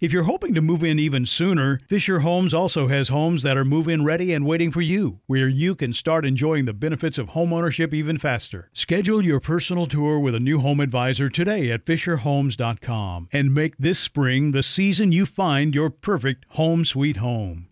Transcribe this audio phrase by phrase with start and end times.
[0.00, 3.66] If you're hoping to move in even sooner, Fisher Homes also has homes that are
[3.66, 7.28] move in ready and waiting for you, where you can start enjoying the benefits of
[7.28, 8.70] homeownership even faster.
[8.72, 13.98] Schedule your personal tour with a new home advisor today at FisherHomes.com and make this
[13.98, 17.68] spring the season you find your perfect home sweet home.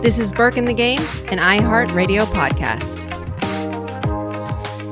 [0.00, 3.06] This is Burke in the Game, an iHeartRadio podcast.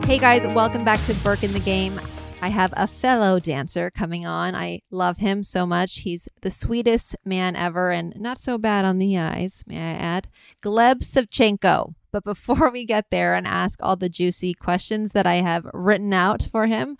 [0.04, 1.98] Hey guys, welcome back to Burke in the Game.
[2.40, 4.54] I have a fellow dancer coming on.
[4.54, 6.00] I love him so much.
[6.00, 10.28] He's the sweetest man ever and not so bad on the eyes, may I add.
[10.62, 11.94] Gleb Savchenko.
[12.12, 16.12] But before we get there and ask all the juicy questions that I have written
[16.12, 16.96] out for him,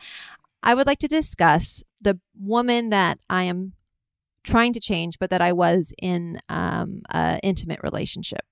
[0.63, 3.75] I would like to discuss the woman that I am
[4.43, 8.43] trying to change, but that I was in um, an intimate relationship.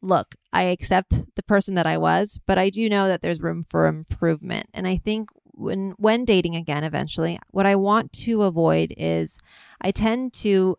[0.00, 3.62] Look, I accept the person that I was, but I do know that there's room
[3.62, 4.68] for improvement.
[4.72, 9.38] And I think when when dating again eventually, what I want to avoid is
[9.80, 10.76] I tend to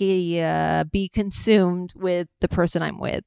[0.00, 3.24] uh, be consumed with the person I'm with,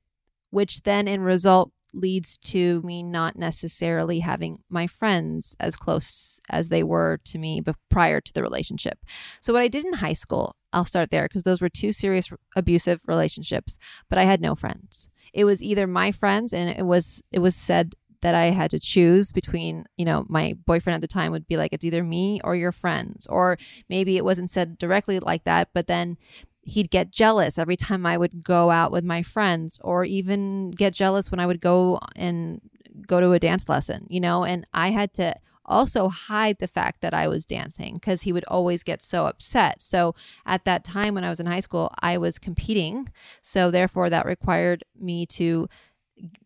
[0.49, 6.69] which then in result leads to me not necessarily having my friends as close as
[6.69, 8.99] they were to me prior to the relationship.
[9.39, 12.29] So, what I did in high school, I'll start there because those were two serious
[12.55, 13.79] abusive relationships,
[14.09, 15.09] but I had no friends.
[15.33, 18.79] It was either my friends, and it was it was said that I had to
[18.79, 22.39] choose between, you know, my boyfriend at the time would be like, it's either me
[22.43, 23.27] or your friends.
[23.27, 23.57] Or
[23.89, 26.17] maybe it wasn't said directly like that, but then
[26.61, 30.93] he'd get jealous every time I would go out with my friends, or even get
[30.93, 32.61] jealous when I would go and
[33.05, 37.01] go to a dance lesson, you know, and I had to also hide the fact
[37.01, 39.81] that I was dancing because he would always get so upset.
[39.81, 40.15] So
[40.45, 43.09] at that time when I was in high school, I was competing.
[43.41, 45.67] So therefore, that required me to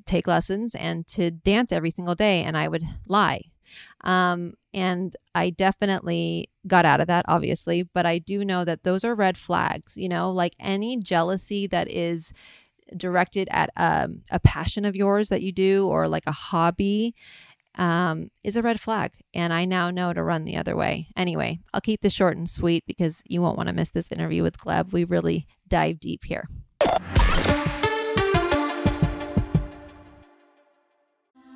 [0.06, 3.44] take lessons and to dance every single day, and I would lie.
[4.04, 9.04] Um, and I definitely got out of that, obviously, but I do know that those
[9.04, 12.34] are red flags, you know, like any jealousy that is
[12.96, 17.14] directed at um, a passion of yours that you do or like a hobby
[17.76, 19.14] um, is a red flag.
[19.34, 21.08] And I now know to run the other way.
[21.16, 24.44] Anyway, I'll keep this short and sweet because you won't want to miss this interview
[24.44, 24.92] with Gleb.
[24.92, 26.48] We really dive deep here.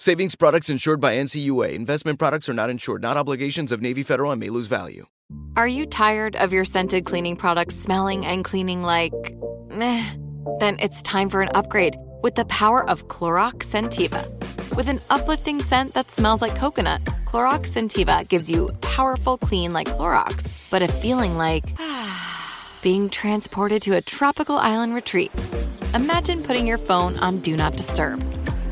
[0.00, 1.72] Savings products insured by NCUA.
[1.72, 5.06] Investment products are not insured, not obligations of Navy Federal and may lose value.
[5.56, 9.12] Are you tired of your scented cleaning products smelling and cleaning like
[9.70, 10.08] meh?
[10.60, 14.22] Then it's time for an upgrade with the power of Clorox Scentiva.
[14.76, 19.88] With an uplifting scent that smells like coconut, Clorox Scentiva gives you powerful clean like
[19.88, 21.64] Clorox, but a feeling like
[22.82, 25.32] being transported to a tropical island retreat.
[25.92, 28.22] Imagine putting your phone on Do Not Disturb,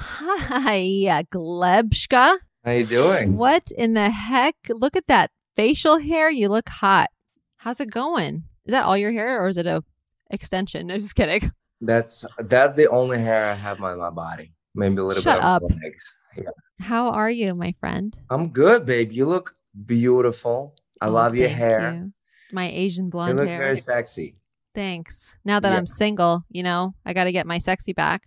[0.00, 2.36] Hi, Glebshka.
[2.64, 3.36] How you doing?
[3.36, 4.54] What in the heck?
[4.68, 6.30] Look at that facial hair.
[6.30, 7.08] You look hot.
[7.56, 8.44] How's it going?
[8.64, 9.82] Is that all your hair or is it a
[10.30, 10.86] extension?
[10.86, 11.50] No, just kidding.
[11.80, 14.52] That's that's the only hair I have on my body.
[14.72, 15.62] Maybe a little Shut bit up.
[15.64, 16.14] of legs.
[16.36, 16.50] Yeah.
[16.80, 18.16] How are you, my friend?
[18.30, 19.10] I'm good, babe.
[19.10, 20.76] You look beautiful.
[21.00, 21.92] I Oh, love your hair.
[22.04, 22.12] you.
[22.52, 23.58] My Asian blonde You look hair.
[23.58, 24.34] very sexy.
[24.74, 25.38] Thanks.
[25.44, 25.78] Now that Yeah.
[25.78, 28.22] I'm single, you know, I got to get my sexy back.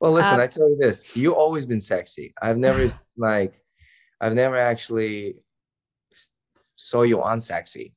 [0.00, 2.32] Well, listen, Um, I tell you this: you always been sexy.
[2.40, 3.60] I've never like,
[4.20, 5.36] I've never actually
[6.76, 7.92] saw you unsexy.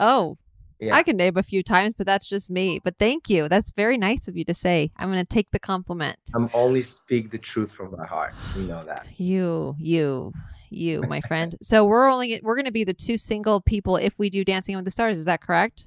[0.00, 0.36] Oh,
[0.80, 0.96] Yeah.
[0.96, 2.80] I can name a few times, but that's just me.
[2.82, 3.48] But thank you.
[3.48, 4.90] That's very nice of you to say.
[4.96, 6.18] I'm going to take the compliment.
[6.34, 8.34] I'm only speak the truth from my heart.
[8.56, 9.06] You know that.
[9.16, 10.32] You, you,
[10.70, 11.54] you, my friend.
[11.62, 14.74] So we're only we're going to be the two single people if we do Dancing
[14.74, 15.18] with the Stars.
[15.18, 15.86] Is that correct?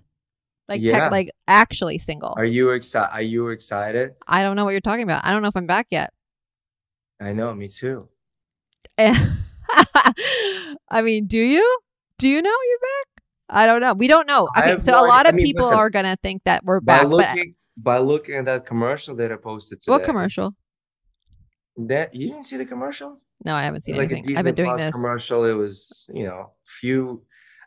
[0.69, 2.33] Like, tech- like actually single.
[2.37, 3.09] Are you excited?
[3.13, 4.15] Are you excited?
[4.27, 5.25] I don't know what you're talking about.
[5.25, 6.11] I don't know if I'm back yet.
[7.21, 7.53] I know.
[7.53, 8.07] Me too.
[8.97, 11.79] I mean, do you?
[12.17, 13.23] Do you know you're back?
[13.49, 13.93] I don't know.
[13.93, 14.49] We don't know.
[14.57, 15.09] Okay, so no a idea.
[15.09, 17.03] lot I of mean, people listen, are gonna think that we're By back.
[17.03, 19.91] But looking by looking at that commercial that I posted today.
[19.91, 20.55] what commercial?
[21.77, 23.21] That you didn't see the commercial?
[23.45, 24.35] No, I haven't seen like anything.
[24.35, 24.95] I've been doing Plus this.
[24.95, 25.45] commercial.
[25.45, 27.21] It was, you know, few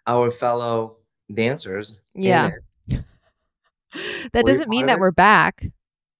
[0.06, 0.96] our fellow
[1.32, 1.98] dancers.
[2.14, 2.50] Yeah.
[4.32, 5.66] That doesn't mean that we're back.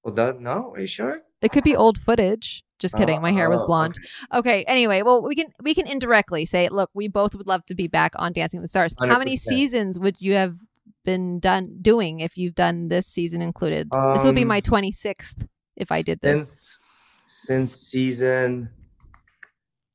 [0.04, 1.20] Well, that no, are you sure?
[1.42, 2.64] It could be old footage.
[2.78, 3.20] Just kidding.
[3.20, 3.96] My hair was Oh, blonde.
[4.32, 4.38] okay.
[4.38, 4.64] Okay.
[4.64, 7.86] Anyway, well, we can we can indirectly say, look, we both would love to be
[7.88, 8.94] back on Dancing with the Stars.
[8.98, 10.56] How many seasons would you have
[11.04, 13.88] been done doing if you've done this season included?
[14.14, 15.36] this would be Um, my twenty sixth
[15.76, 16.38] if I did this.
[16.38, 16.78] Since
[17.26, 18.70] since season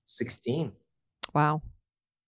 [0.05, 0.71] sixteen.
[1.33, 1.61] Wow.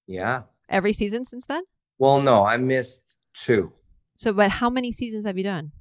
[0.07, 0.43] Yeah.
[0.69, 1.63] Every season since then.
[1.99, 3.03] Well, no, I missed
[3.33, 3.71] two.
[4.17, 5.71] So, but how many seasons have you done?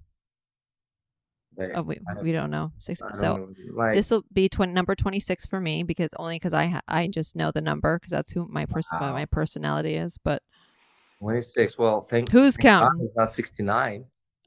[1.56, 2.72] Like, Oh, we, don't- we don't know.
[2.76, 3.00] Six.
[3.14, 6.52] So don't know, like this will be 20, number 26 for me because only because
[6.52, 9.12] I ha- I just know the number because that's who my person Wow.
[9.14, 10.18] my personality is.
[10.22, 10.42] But
[11.20, 11.78] 26.
[11.78, 13.04] Well, thank who's thank God counting?
[13.06, 14.04] It's not 69.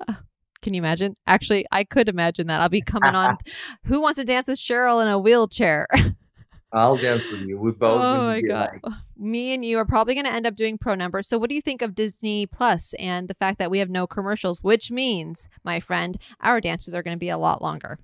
[0.08, 0.14] Uh,
[0.62, 1.14] can you imagine?
[1.26, 2.62] Actually, I could imagine that.
[2.62, 3.38] I'll be coming on.
[3.86, 5.88] Who wants to dance with Cheryl in a wheelchair?
[6.72, 7.58] I'll dance with you.
[7.60, 8.02] We both.
[8.02, 8.80] oh my god!
[8.84, 11.24] like- Me and you are probably going to end up doing pro number.
[11.24, 14.06] So, what do you think of Disney Plus and the fact that we have no
[14.06, 17.98] commercials, which means, my friend, our dances are going to be a lot longer.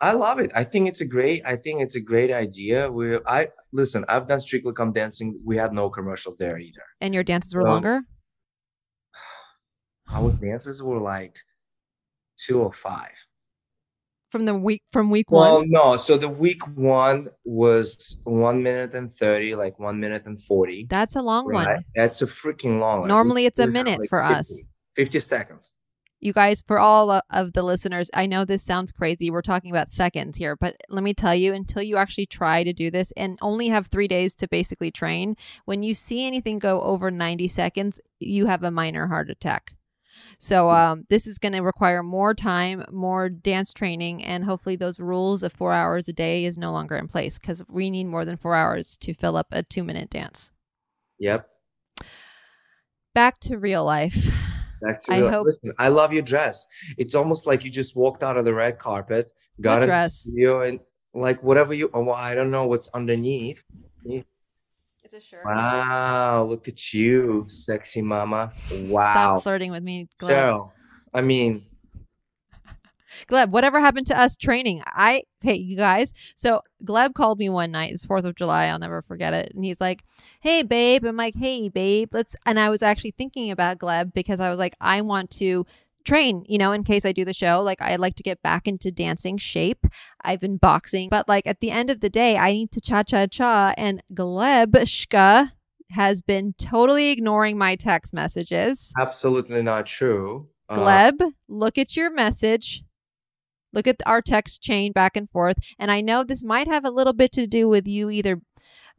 [0.00, 0.50] I love it.
[0.54, 1.40] I think it's a great.
[1.46, 2.90] I think it's a great idea.
[2.92, 3.18] We.
[3.26, 4.04] I listen.
[4.08, 5.40] I've done Strictly Come Dancing.
[5.42, 6.82] We had no commercials there either.
[7.00, 8.02] And your dances were Well, longer.
[10.10, 11.38] Our dances were like
[12.36, 13.14] two or five.
[14.34, 15.70] From the week from week Well, one.
[15.70, 15.96] Well, no.
[15.96, 20.88] So the week one was one minute and thirty, like one minute and forty.
[20.90, 21.68] That's a long Right?
[21.68, 21.84] one.
[21.94, 23.08] That's a freaking long one.
[23.08, 24.64] Normally it's a minute like, for 50 us.
[24.96, 25.76] Fifty seconds.
[26.18, 29.30] You guys, for all of the listeners, I know this sounds crazy.
[29.30, 32.72] We're talking about seconds here, but let me tell you, until you actually try to
[32.72, 36.80] do this and only have three days to basically train, when you see anything go
[36.80, 39.74] over 90 seconds, you have a minor heart attack.
[40.38, 45.00] So um, this is going to require more time, more dance training, and hopefully those
[45.00, 48.24] rules of four hours a day is no longer in place because we need more
[48.24, 50.50] than four hours to fill up a two-minute dance.
[51.18, 51.48] Yep.
[53.14, 54.28] Back to real life.
[54.82, 56.66] Back to I real- hope- Listen, I love your dress.
[56.98, 59.30] It's almost like you just walked out of the red carpet,
[59.60, 60.26] got in dress?
[60.62, 60.80] and
[61.14, 61.90] like whatever you.
[61.94, 63.62] Oh, well, I don't know what's underneath.
[65.04, 65.44] It's a shirt.
[65.44, 68.50] Wow, look at you, sexy mama.
[68.86, 69.10] Wow.
[69.10, 70.30] Stop flirting with me, Gleb.
[70.30, 70.70] Cheryl.
[71.12, 71.66] I mean,
[73.28, 74.80] Gleb, whatever happened to us training?
[74.86, 76.14] I hey you guys.
[76.34, 77.92] So Gleb called me one night.
[77.92, 78.64] It's Fourth of July.
[78.64, 79.52] I'll never forget it.
[79.54, 80.02] And he's like,
[80.40, 84.40] "Hey babe." I'm like, "Hey babe, let's." And I was actually thinking about Gleb because
[84.40, 85.66] I was like, I want to
[86.04, 87.62] train, you know, in case I do the show.
[87.62, 89.86] Like I like to get back into dancing shape.
[90.22, 93.02] I've been boxing, but like at the end of the day, I need to cha
[93.02, 93.74] cha cha.
[93.76, 95.52] And Glebshka
[95.90, 98.92] has been totally ignoring my text messages.
[98.98, 100.48] Absolutely not true.
[100.68, 102.82] Uh, Gleb, look at your message.
[103.72, 105.56] Look at our text chain back and forth.
[105.78, 108.40] And I know this might have a little bit to do with you either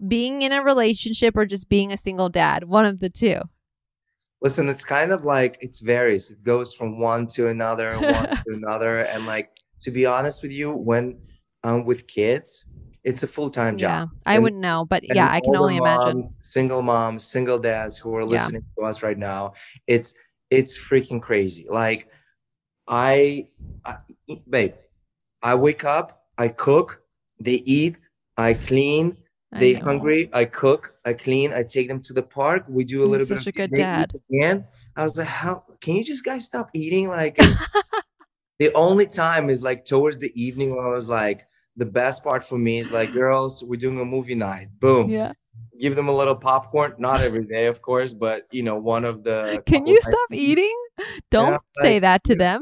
[0.06, 3.40] being in a relationship or just being a single dad, one of the two.
[4.46, 6.26] Listen, it's kind of like it varies.
[6.34, 9.48] It goes from one to another, one to another, and like
[9.86, 11.06] to be honest with you, when
[11.68, 12.48] um with kids,
[13.10, 13.90] it's a full time job.
[13.92, 14.32] Yeah.
[14.32, 16.26] I And- wouldn't know, but yeah, I can only imagine.
[16.28, 18.34] single moms, single dads who are Yeah.
[18.36, 19.42] listening to us right now.
[19.96, 20.10] It's
[20.58, 21.66] it's freaking crazy.
[21.82, 22.02] Like
[22.88, 23.48] I,
[23.84, 23.94] I
[24.56, 24.74] babe,
[25.42, 27.02] I wake up, I cook,
[27.48, 27.96] they eat,
[28.38, 29.18] I clean,
[29.52, 32.66] they hungry, I cook, I clean, I take them to the park.
[32.68, 33.56] We do a You're little such bit.
[33.56, 34.12] a good dad.
[34.32, 37.08] Again, I was like, how can you just guys stop eating?
[37.08, 37.38] Like
[38.60, 41.46] the only time is like towards the evening when I was like,
[41.78, 44.68] the best part for me is like, girls, we're doing a movie night.
[44.80, 45.10] Boom.
[45.10, 45.34] Yeah.
[45.80, 46.94] Give them a little popcorn.
[46.98, 49.62] Not every day, of course, but you know, one of the.
[49.66, 50.74] Can you stop eating?
[51.32, 52.62] Don't Yeah, say like- that to them.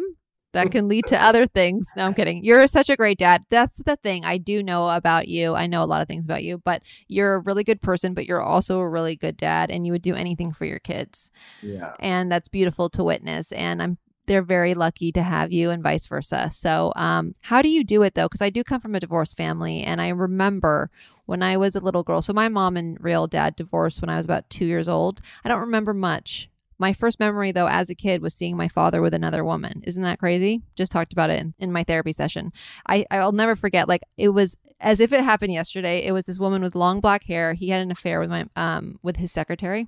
[0.53, 1.91] That can lead to other things.
[1.97, 2.43] No, I'm kidding.
[2.43, 3.43] You're such a great dad.
[3.49, 5.55] That's the thing I do know about you.
[5.55, 8.25] I know a lot of things about you, but you're a really good person, but
[8.25, 11.31] you're also a really good dad and you would do anything for your kids.
[11.61, 11.93] Yeah.
[11.99, 13.51] And that's beautiful to witness.
[13.51, 16.49] And I'm they're very lucky to have you and vice versa.
[16.51, 18.25] So, um, how do you do it though?
[18.25, 20.89] Because I do come from a divorced family, and I remember
[21.25, 22.21] when I was a little girl.
[22.21, 25.21] So my mom and real dad divorced when I was about two years old.
[25.43, 26.49] I don't remember much.
[26.83, 29.81] My first memory though, as a kid, was seeing my father with another woman.
[29.85, 30.63] Isn't that crazy?
[30.75, 32.51] Just talked about it in, in my therapy session.
[32.85, 33.87] I I'll never forget.
[33.87, 36.03] Like it was as if it happened yesterday.
[36.05, 37.53] It was this woman with long black hair.
[37.53, 39.87] He had an affair with my um with his secretary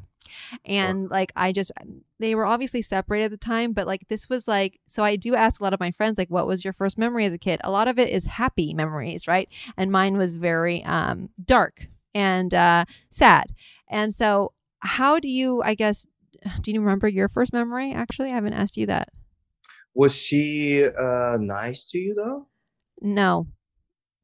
[0.65, 1.71] and like i just
[2.17, 5.35] they were obviously separated at the time but like this was like so i do
[5.35, 7.61] ask a lot of my friends like what was your first memory as a kid
[7.63, 9.47] a lot of it is happy memories right
[9.77, 13.53] and mine was very um dark and uh sad
[13.87, 16.07] and so how do you i guess
[16.61, 19.09] do you remember your first memory actually i haven't asked you that
[19.93, 22.47] Was she uh nice to you though?
[23.01, 23.47] no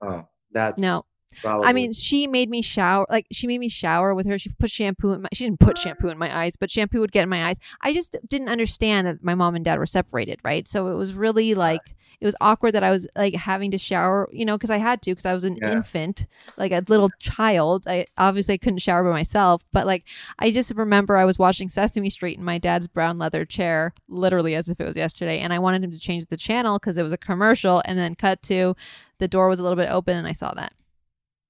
[0.02, 1.06] Oh, that's no
[1.42, 1.70] Probably.
[1.70, 3.06] I mean, she made me shower.
[3.10, 4.38] Like she made me shower with her.
[4.38, 5.30] She put shampoo in my.
[5.34, 7.58] She didn't put shampoo in my eyes, but shampoo would get in my eyes.
[7.82, 10.68] I just didn't understand that my mom and dad were separated, right?
[10.68, 14.30] So it was really like it was awkward that I was like having to shower,
[14.32, 15.72] you know, because I had to because I was an Yeah.
[15.72, 17.86] infant, like a little child.
[17.88, 20.06] I obviously couldn't shower by myself, but like
[20.40, 24.56] I just remember I was watching Sesame Street in my dad's brown leather chair, literally
[24.56, 27.04] as if it was yesterday, and I wanted him to change the channel because it
[27.04, 28.76] was a commercial, and then cut to
[29.18, 30.74] the door was a little bit open, and I saw that.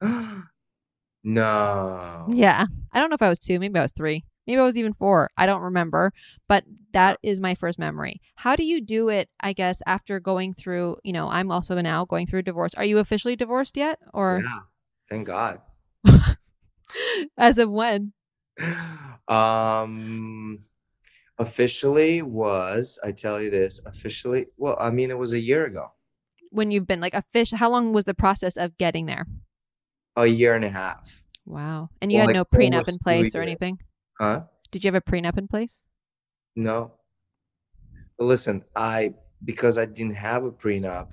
[1.24, 2.26] no.
[2.30, 2.66] Yeah.
[2.94, 3.60] I don't know if I was two.
[3.60, 4.24] Maybe I was three.
[4.48, 5.30] Maybe I was even four.
[5.38, 6.12] I don't remember.
[6.48, 8.22] But that is my first memory.
[8.36, 12.06] How do you do it, I guess, after going through, you know, I'm also now
[12.06, 12.74] going through a divorce.
[12.76, 14.00] Are you officially divorced yet?
[14.14, 14.60] Or Yeah.
[15.10, 15.62] Thank God.
[17.38, 18.14] as of when?
[19.28, 20.66] Um
[21.38, 25.94] officially was I tell you this officially well I mean it was a year ago
[26.50, 29.26] When you've been like a fish, how long was the process of getting there?
[30.18, 31.90] a year and a half Wow.
[32.02, 33.80] And you Well, had like no prenup in place or anything?
[34.22, 35.86] Huh Did you have a prenup in place?
[36.56, 36.78] no
[38.18, 39.14] but listen I
[39.44, 41.10] because I didn't have a prenup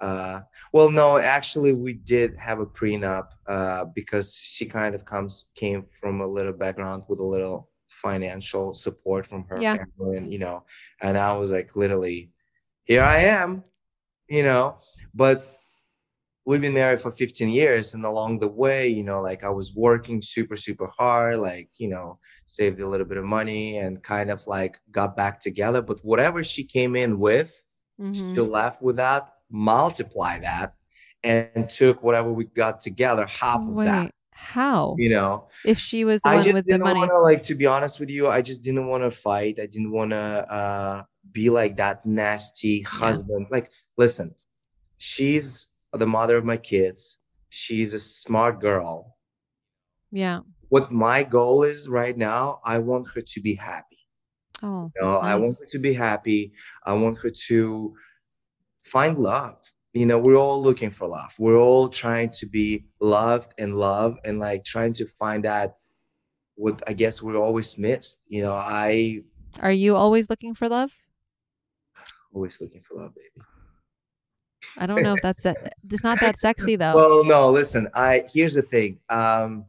[0.00, 0.40] uh
[0.72, 5.84] well no actually we did have a prenup uh because she kind of comes came
[6.00, 9.76] from a little background with a little financial support from her Yeah.
[9.76, 10.64] family and you know
[11.00, 12.32] and I was like literally
[12.84, 13.62] here I am
[14.28, 14.78] you know
[15.14, 15.38] but
[16.44, 19.74] we've been married for 15 years and along the way you know like i was
[19.74, 24.30] working super super hard like you know saved a little bit of money and kind
[24.30, 27.62] of like got back together but whatever she came in with
[28.00, 28.34] Mhm.
[28.34, 30.74] she left with that multiply that
[31.22, 34.96] and took whatever we got together half of Wait, that how?
[34.98, 36.98] you know If she was the I one with the money.
[37.00, 38.26] want to like to be honest with you.
[38.28, 39.60] I just didn't want to fight.
[39.60, 40.18] I didn't want to
[40.58, 43.46] uh, be like that nasty husband.
[43.50, 44.34] Like, listen,
[44.98, 47.18] she's the mother of my kids.
[47.50, 49.16] She's a smart girl.
[50.10, 50.40] Yeah.
[50.68, 53.98] What my goal is right now, I want her to be happy.
[54.62, 56.52] Oh, You know, that's I want her to be happy.
[56.84, 57.94] I want her to
[58.82, 59.58] find love.
[59.92, 61.34] You know, we're all looking for love.
[61.38, 65.76] We're all trying to be loved and love and like trying to find that
[66.56, 68.22] what I guess we're always missed.
[68.28, 69.22] You know, I
[69.60, 70.96] Are you always looking for love?
[72.34, 73.44] always looking for love, baby.
[74.78, 75.74] I don't know if that's that.
[75.90, 76.96] It's not that sexy though.
[76.96, 78.98] Well, no, listen, I here's the thing.
[79.08, 79.66] Um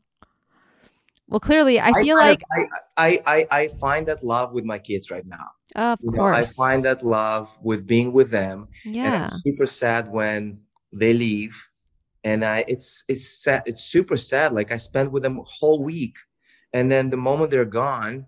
[1.29, 2.61] Well, clearly, I feel find like, I,
[2.97, 5.47] I I I find that love with my kids right now.
[5.75, 8.67] of You know, I find that love with being with them.
[8.85, 9.29] And yeah.
[9.31, 10.59] I'm super sad when
[10.91, 11.55] they leave.
[12.23, 14.51] And I it's it's sad, it's super sad.
[14.53, 16.15] Like I spent with them a whole week.
[16.71, 18.27] And then the moment they're gone,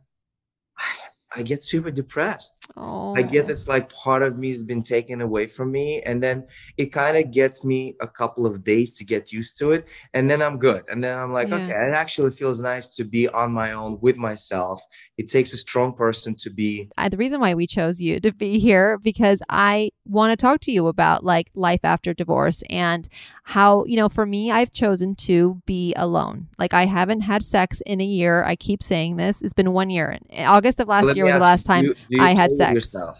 [1.35, 2.67] I, get super depressed.
[2.77, 3.49] Oh, I get oh.
[3.49, 6.01] it's like part of me has been taken away from me.
[6.03, 6.45] And then
[6.77, 9.85] it kind of gets me a couple of days to get used to it.
[10.13, 10.83] And then I'm good.
[10.89, 11.55] And then I'm like, Yeah.
[11.55, 14.81] okay, it actually feels nice to be on my own with myself.
[15.17, 18.33] It takes a strong person to be I, the reason why we chose you to
[18.33, 23.07] be here because I want to talk to you about like life after divorce and
[23.43, 26.49] how you know for me I've chosen to be alone.
[26.59, 28.43] Like I haven't had sex in a year.
[28.43, 29.41] I keep saying this.
[29.41, 30.17] It's been one year.
[30.29, 32.73] In August of last Let year was the last time you I had sex.
[32.73, 33.17] yourself?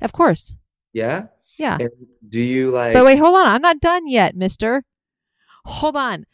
[0.00, 0.56] Of course.
[0.92, 1.26] Yeah.
[1.58, 1.78] Yeah.
[1.80, 1.90] And
[2.28, 2.94] do you like?
[2.94, 3.46] But wait, hold on.
[3.46, 4.84] I'm not done yet, mister.
[5.64, 6.24] Hold on.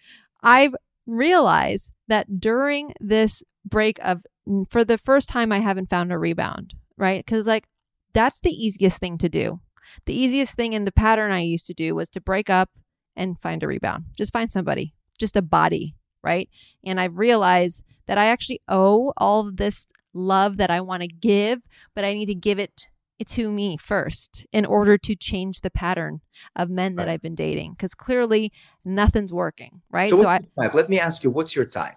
[0.42, 0.74] I've
[1.06, 4.22] realized that during this break of,
[4.70, 7.24] for the first time, I haven't found a rebound, right?
[7.24, 7.66] Because, like,
[8.12, 9.60] that's the easiest thing to do.
[10.06, 12.70] The easiest thing in the pattern I used to do was to break up
[13.16, 14.04] and find a rebound.
[14.16, 16.48] Just find somebody, just a body, right?
[16.84, 21.08] And I've realized that I actually owe all of this love that I want to
[21.08, 21.60] give,
[21.94, 22.88] but I need to give it
[23.26, 26.20] to me first in order to change the pattern
[26.54, 27.14] of men that Right.
[27.14, 28.52] I've been dating because clearly
[28.84, 30.10] nothing's working, right?
[30.10, 30.40] so So, I?
[30.72, 31.96] Let me ask you, what's your type?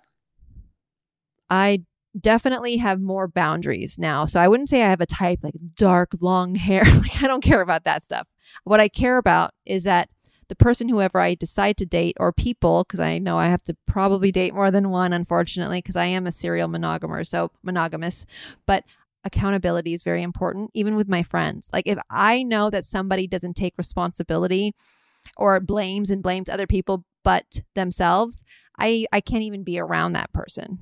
[1.50, 1.84] I
[2.20, 4.26] definitely have more boundaries now.
[4.26, 6.84] So I wouldn't say I have a type like dark, long hair.
[6.86, 8.28] like I don't care about that stuff.
[8.64, 10.10] What I care about is that
[10.50, 13.78] the person, whoever I decide to date, or people, because I know I have to
[13.88, 18.26] probably date more than one, unfortunately, because I am a serial monogamer, so monogamous.
[18.66, 18.84] But
[19.24, 21.70] accountability is very important, even with my friends.
[21.72, 24.76] Like if I know that somebody doesn't take responsibility
[25.38, 28.44] or blames and blames other people but themselves,
[28.78, 30.80] I I can't even be around that person.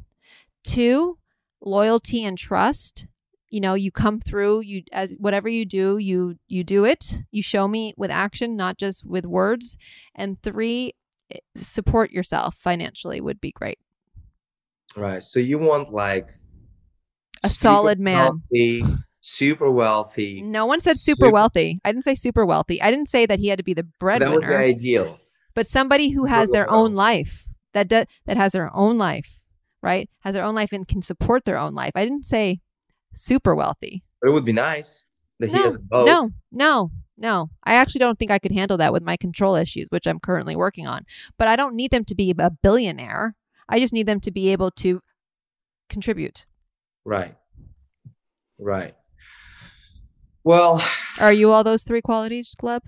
[0.63, 1.17] Two,
[1.61, 3.05] loyalty and trust.
[3.49, 7.19] You know, you come through, you as whatever you do, you you do it.
[7.31, 9.75] You show me with action, not just with words.
[10.13, 10.93] And three,
[11.31, 13.79] eh, support yourself financially would be great.
[14.95, 15.24] Right.
[15.24, 16.37] So you want like
[17.43, 18.17] A solid man.
[18.51, 18.83] wealthy,
[19.22, 20.41] super wealthy.
[20.43, 21.79] No one said super Super- wealthy.
[21.83, 22.79] I didn't say super wealthy.
[22.81, 24.29] I didn't say that he had to be the breadwinner.
[24.31, 25.19] That would be breadwinner, ideal.
[25.55, 26.85] but somebody who Super has their well.
[26.85, 29.41] own life that do, that has their own life,
[29.81, 30.09] right?
[30.22, 31.92] Has their own life and can support their own life.
[31.96, 32.59] I didn't say
[33.13, 34.03] super wealthy.
[34.22, 35.05] But it would be nice
[35.39, 36.05] that he has a boat.
[36.05, 37.50] No, no, no.
[37.63, 40.55] I actually don't think I could handle that with my control issues, which I'm currently
[40.55, 41.05] working on.
[41.37, 43.35] But I don't need them to be a billionaire.
[43.70, 45.01] I just need them to be able to
[45.89, 46.46] contribute.
[47.05, 47.35] Right.
[48.57, 48.96] Right.
[50.44, 50.83] Well,
[51.20, 52.81] Are you all those three qualities, Gleb?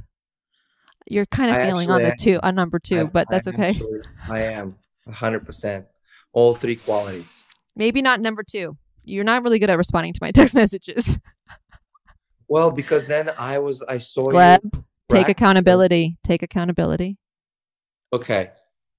[1.07, 3.47] You're kind of I feeling on the two, on number two, I- but I that's
[3.47, 3.69] okay.
[3.69, 4.75] actually- I am
[5.09, 5.85] 100%.
[6.33, 7.25] All three qualities.
[7.75, 8.77] Maybe not number two.
[9.03, 11.19] You're not really good at responding to my text messages.
[12.47, 14.83] Well, because then I was, I saw Gleb, you.
[15.09, 16.17] take accountability.
[16.23, 17.17] Take accountability.
[18.13, 18.51] Okay.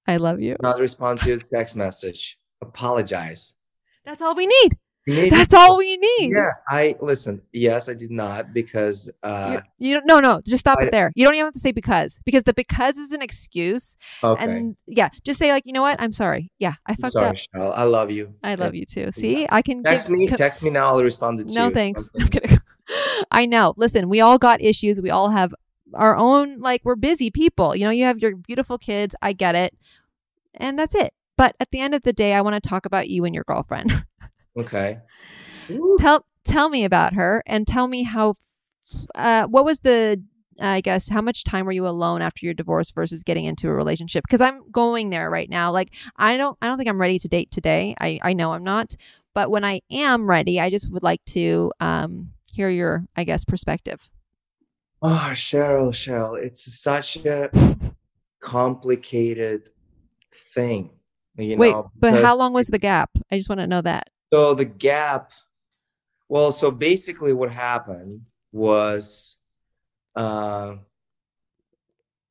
[0.07, 0.55] I love you.
[0.61, 2.37] Not respond to your text message.
[2.61, 3.53] Apologize.
[4.05, 4.77] That's all we need.
[5.05, 6.31] Maybe- That's all we need.
[6.31, 6.51] Yeah.
[6.69, 7.41] I listen.
[7.51, 10.91] Yes, I did not because uh You, you don't, no, no, just stop I- it
[10.91, 11.11] there.
[11.15, 13.97] You don't even have to say because, because the because is an excuse.
[14.23, 14.43] okay.
[14.43, 15.99] And yeah, just say like, you know what?
[16.01, 16.51] I'm sorry.
[16.57, 17.35] Yeah, I I'm fucked sorry, up.
[17.53, 17.73] Cheryl.
[17.77, 18.33] I love you.
[18.43, 18.79] I love Yeah.
[18.79, 19.11] you too.
[19.11, 20.27] See, I can Text give, me.
[20.27, 20.87] co- Text me now.
[20.95, 21.73] I'll respond to no you.
[21.73, 22.09] thanks.
[22.19, 22.59] I'm kidding.
[23.31, 23.73] I know.
[23.75, 25.01] Listen, we all got issues.
[25.01, 25.53] We all have
[25.93, 26.59] our own.
[26.59, 27.75] Like we're busy people.
[27.75, 29.15] You know, you have your beautiful kids.
[29.21, 29.75] I get it,
[30.55, 31.13] and that's it.
[31.35, 33.43] But at the end of the day, I want to talk about you and your
[33.43, 34.05] girlfriend.
[34.57, 34.99] Okay.
[35.97, 38.35] tell tell me about her and tell me how.
[39.15, 40.21] Uh, what was the
[40.59, 43.73] I guess how much time were you alone after your divorce versus getting into a
[43.73, 44.23] relationship?
[44.27, 45.71] Because I'm going there right now.
[45.71, 47.95] Like I don't I don't think I'm ready to date today.
[47.99, 48.95] I I know I'm not.
[49.33, 53.45] But when I am ready, I just would like to um hear your I guess
[53.45, 54.09] perspective.
[55.01, 57.49] Oh, Cheryl, Cheryl, it's such a
[58.39, 59.69] complicated
[60.31, 60.91] thing.
[61.35, 63.09] You Wait, know, but how long was the gap?
[63.31, 64.09] I just want to know that.
[64.33, 65.29] So the gap,
[66.27, 69.37] well, so basically what happened was,
[70.15, 70.77] uh,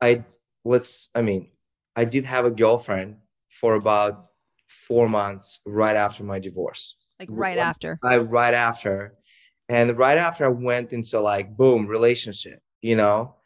[0.00, 0.24] I
[0.64, 1.52] let's, I mean,
[1.94, 3.18] I did have a girlfriend
[3.50, 4.30] for about
[4.66, 6.96] four months right after my divorce.
[7.20, 8.00] Like right after.
[8.02, 9.12] I right after,
[9.68, 13.36] and right after I went into like boom relationship, you know,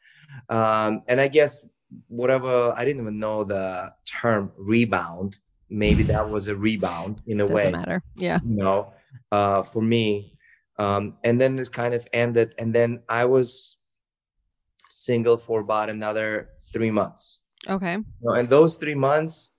[0.49, 1.61] um, and I guess
[2.09, 5.37] whatever I didn't even know the term rebound.
[5.69, 7.65] Maybe that was a rebound in a way.
[7.65, 8.03] Doesn't matter.
[8.17, 8.39] Yeah.
[8.45, 8.93] you know,
[9.33, 10.39] uh, for me.
[10.79, 13.79] Um, and then this kind of ended, and then I was
[14.91, 17.41] single for about another three months.
[17.69, 17.95] Okay.
[17.95, 19.51] You know, and those three months,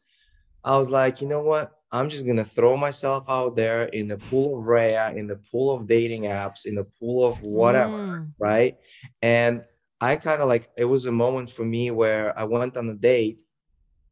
[0.63, 1.74] I was like, you know what?
[1.91, 5.74] I'm just gonna throw myself out there in the pool of Raya, in the pool
[5.74, 8.34] of dating apps, in the pool of whatever, Mm.
[8.39, 8.78] right?
[9.22, 9.63] And
[10.02, 12.93] I kind of like it was a moment for me where I went on a
[12.93, 13.39] date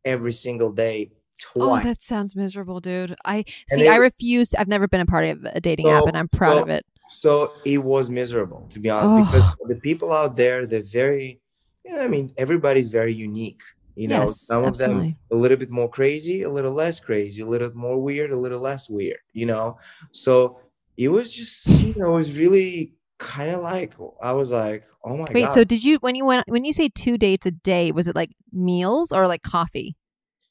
[0.05, 1.11] every single day
[1.57, 3.15] Oh, that sounds miserable, dude.
[3.25, 3.37] I
[3.69, 3.85] And see.
[3.85, 4.55] it- I refuse.
[4.55, 6.85] I've never been a part of a dating app, and I'm proud so- of it.
[7.09, 9.25] so it was miserable to be honest Oh.
[9.25, 11.39] because the people out there they're very
[11.85, 13.61] yeah, i mean everybody's very unique
[13.95, 15.09] you know Yes, some of absolutely.
[15.09, 18.39] them a little bit more crazy a little less crazy a little more weird a
[18.45, 19.77] little less weird you know
[20.11, 20.57] so
[20.97, 23.93] it was just you know it was really kind of like
[24.29, 26.65] i was like oh my Wait, god Wait, so did you when you went when
[26.65, 27.91] you say two dates a day?
[27.91, 29.95] Was it like meals or like coffee?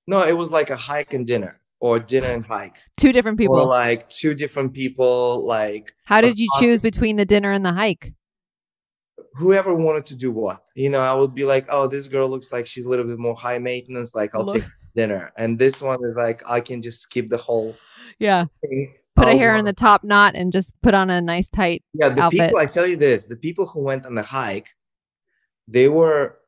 [0.06, 3.56] No it was like a hike and dinner or dinner and hike Two different people.
[3.58, 7.72] or like two different people like How did you choose between the dinner and the
[7.72, 8.12] hike?
[9.36, 10.62] whoever wanted to do what.
[10.76, 13.18] You know, I would be like, oh, this girl looks like she's a little bit
[13.18, 14.14] more high maintenance.
[14.14, 14.64] Like, I'll Lo- take
[14.94, 15.32] dinner.
[15.36, 17.74] And this one is like, I can just skip the whole
[18.20, 18.94] Yeah, thing.
[19.16, 21.82] put a I'll hair in the top knot and just put on a nice tight.
[21.94, 22.40] Yeah, the outfit.
[22.48, 24.68] people, I tell you this, the people who went on the hike,
[25.66, 26.38] they were,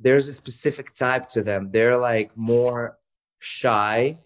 [0.00, 1.70] there's a specific type to them.
[1.72, 2.98] They're like more
[3.38, 4.18] shy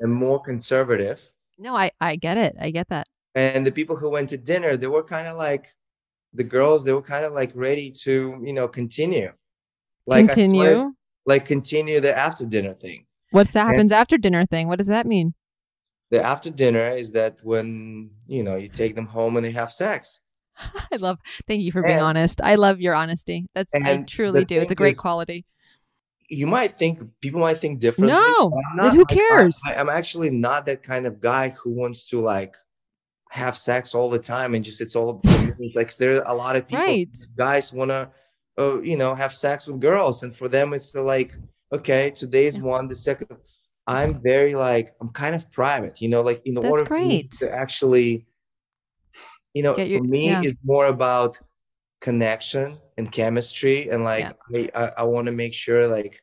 [0.00, 1.32] and more conservative.
[1.58, 2.56] No, I I get it.
[2.60, 3.06] I get that.
[3.34, 5.66] And the people who went to dinner, they were kind of like,
[6.32, 9.32] the girls, they were kind of like ready to, you know, continue.
[10.06, 10.92] Like swear Continue.
[11.26, 13.04] like continue the after dinner thing.
[13.30, 14.68] What's that happens after dinner thing?
[14.68, 15.34] What does that mean?
[16.10, 19.70] The after dinner is that when you know you take them home and they have
[19.70, 20.20] sex.
[20.92, 21.18] I love.
[21.46, 22.40] Thank you for being And- honest.
[22.42, 23.46] I love your honesty.
[23.54, 24.60] That's I truly do.
[24.60, 25.44] It's a great is- quality.
[26.30, 28.14] You might think people might think differently.
[28.14, 29.58] No, then who cares?
[29.66, 32.54] I, am actually not that kind of guy who wants to like
[33.30, 36.56] have sex all the time and just it's all it's like there are a lot
[36.56, 37.08] of people Right.
[37.36, 38.10] guys want to
[38.58, 41.34] uh, you know have sex with girls and for them it's like
[41.72, 42.62] okay today's Yeah.
[42.62, 43.28] one the second
[43.86, 46.84] i'm very like i'm kind of private you know like in That's order
[47.40, 48.26] to actually
[49.58, 50.42] you know Get for me yeah.
[50.44, 51.40] it's more about
[52.00, 56.22] connection and chemistry and like I, I, I want to make sure like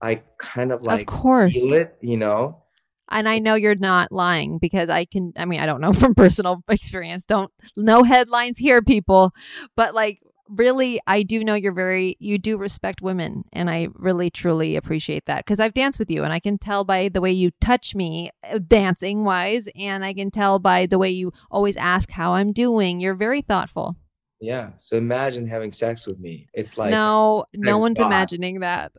[0.00, 1.52] i kind of like of course.
[1.52, 2.62] feel it you know
[3.10, 6.14] And I know you're not lying because I can, I mean, I don't know from
[6.14, 7.24] personal experience.
[7.24, 9.30] Don't, no headlines here, people.
[9.76, 13.44] But like, really, I do know you're very, you do respect women.
[13.52, 16.84] And I really, truly appreciate that because I've danced with you and I can tell
[16.84, 19.68] by the way you touch me, uh, dancing wise.
[19.76, 23.00] And I can tell by the way you always ask how I'm doing.
[23.00, 23.96] You're very thoughtful.
[24.40, 28.06] yeah so imagine having sex with me it's like no, no one's God.
[28.06, 28.92] imagining that.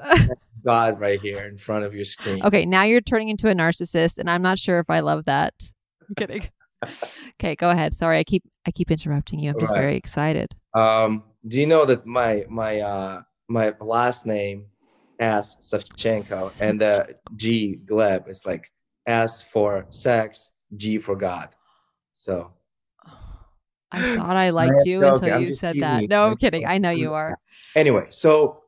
[0.66, 4.18] god right here in front of your screen Okay, now you're turning into a narcissist,
[4.18, 5.54] and I'm not sure if I love that.
[6.02, 6.50] I'm kidding.
[7.40, 7.94] okay, go ahead.
[7.96, 9.52] Sorry, I keep I keep interrupting you.
[9.52, 9.82] I'm just Right.
[9.82, 10.56] very excited.
[10.74, 14.66] Um, do you know that my my uh my last name
[15.20, 17.06] S Savchenko and uh
[17.36, 18.72] G Gleb is like
[19.06, 21.50] S for sex, G for God.
[22.14, 22.52] So
[23.92, 26.02] I thought I liked you until you said that.
[26.02, 26.08] you.
[26.08, 26.66] No, I'm kidding.
[26.66, 27.38] I know you are.
[27.76, 28.64] anyway, so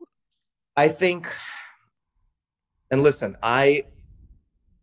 [0.78, 1.28] I think
[2.92, 3.84] and listen, I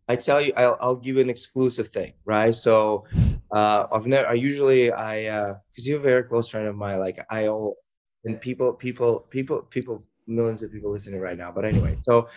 [0.07, 2.55] I tell you, I'll, I'll give you an exclusive thing, right?
[2.55, 3.03] So,
[3.51, 6.99] uh, I've never, I usually, I, uh, cause you're a very close friend of mine.
[6.99, 7.75] Like I all,
[8.27, 11.51] and people, people, people, people, millions of people listening right now.
[11.51, 12.29] But anyway, so,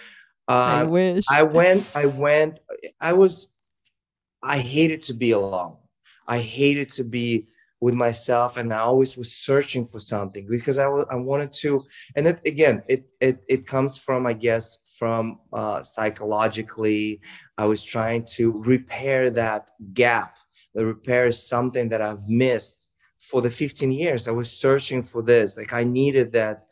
[0.48, 1.24] I uh, wish.
[1.30, 2.60] I went, I went,
[3.00, 3.52] I was,
[4.42, 5.76] I hated to be alone.
[6.26, 7.48] I hated to be
[7.80, 12.26] with myself, and I always was searching for something because I I wanted to, and
[12.26, 17.20] it, again, it, it, it comes from, I guess, from uh, psychologically.
[17.56, 20.36] I was trying to repair that gap,
[20.74, 22.86] the repair is something that I've missed
[23.30, 24.28] for the 15 years.
[24.28, 25.56] I was searching for this.
[25.56, 26.66] Like I needed that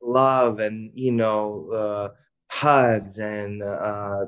[0.00, 2.08] love and, you know, uh,
[2.50, 4.26] hugs and, uh,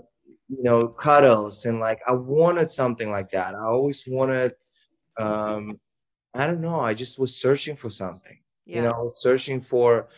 [0.48, 1.64] you know, cuddles.
[1.64, 3.54] And like I wanted something like that.
[3.54, 4.52] I always wanted,
[5.18, 5.80] um,
[6.34, 6.80] I don't know.
[6.80, 8.76] I just was searching for something, yeah.
[8.76, 10.08] you know, searching for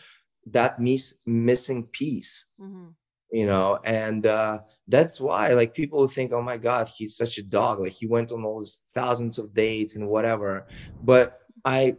[0.51, 2.93] that miss, missing piece Mhm.
[3.31, 7.43] You know and uh that's why like people think oh my god he's such a
[7.43, 10.67] dog like he went on all these thousands of dates and whatever.
[11.03, 11.95] But i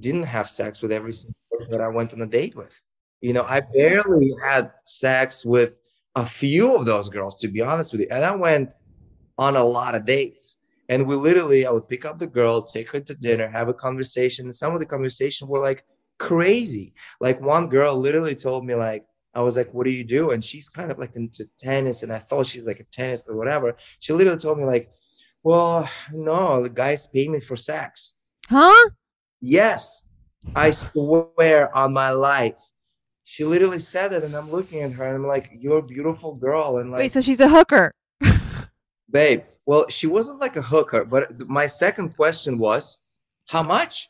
[0.00, 2.80] didn't have sex with every single person that i went on a date with.
[3.20, 5.72] You know i barely had sex with
[6.16, 8.72] a few of those girls to be honest with you and i went
[9.36, 10.56] on a lot of dates.
[10.88, 13.74] And we literally i would pick up the girl take her to dinner have a
[13.74, 15.84] conversation and some of the conversations were like
[16.18, 16.94] crazy.
[17.20, 20.30] Like one girl literally told me like I was like, what do you do?
[20.30, 22.02] And she's kind of like into tennis.
[22.02, 23.76] And I thought she's like a tennis or whatever.
[24.00, 24.90] She literally told me, like,
[25.42, 28.14] well, no, the guys pay me for sex.
[28.48, 28.90] Huh?
[29.40, 30.02] Yes,
[30.54, 32.60] I swear on my life.
[33.24, 36.34] She literally said it, and I'm looking at her and I'm like, you're a beautiful
[36.34, 36.76] girl.
[36.76, 37.92] And like, Wait, so she's a hooker.
[39.10, 39.42] babe.
[39.66, 42.98] Well, she wasn't like a hooker, but my second question was,
[43.48, 44.08] how much?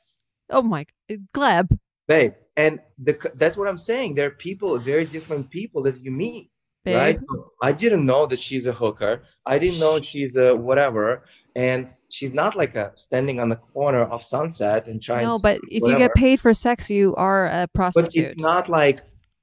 [0.50, 0.86] Oh my,
[1.32, 1.78] Gleb.
[2.08, 4.14] Babe, and the, that's what I'm saying.
[4.14, 6.50] There are people, very different people that you meet,
[6.86, 7.18] right?
[7.62, 9.22] I didn't know that she's a hooker.
[9.46, 11.24] I didn't know she's a whatever,
[11.56, 15.24] and she's not like a standing on the corner of Sunset and trying.
[15.24, 18.68] No, but if you get paid for sex, you are a prostitute but it's not
[18.68, 19.00] like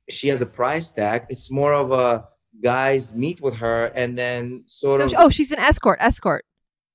[0.09, 1.25] she has a price tag.
[1.29, 2.25] It's more of a
[2.63, 5.97] guys meet with her and then sort So of she- oh, she's an escort.
[5.99, 6.45] Escort.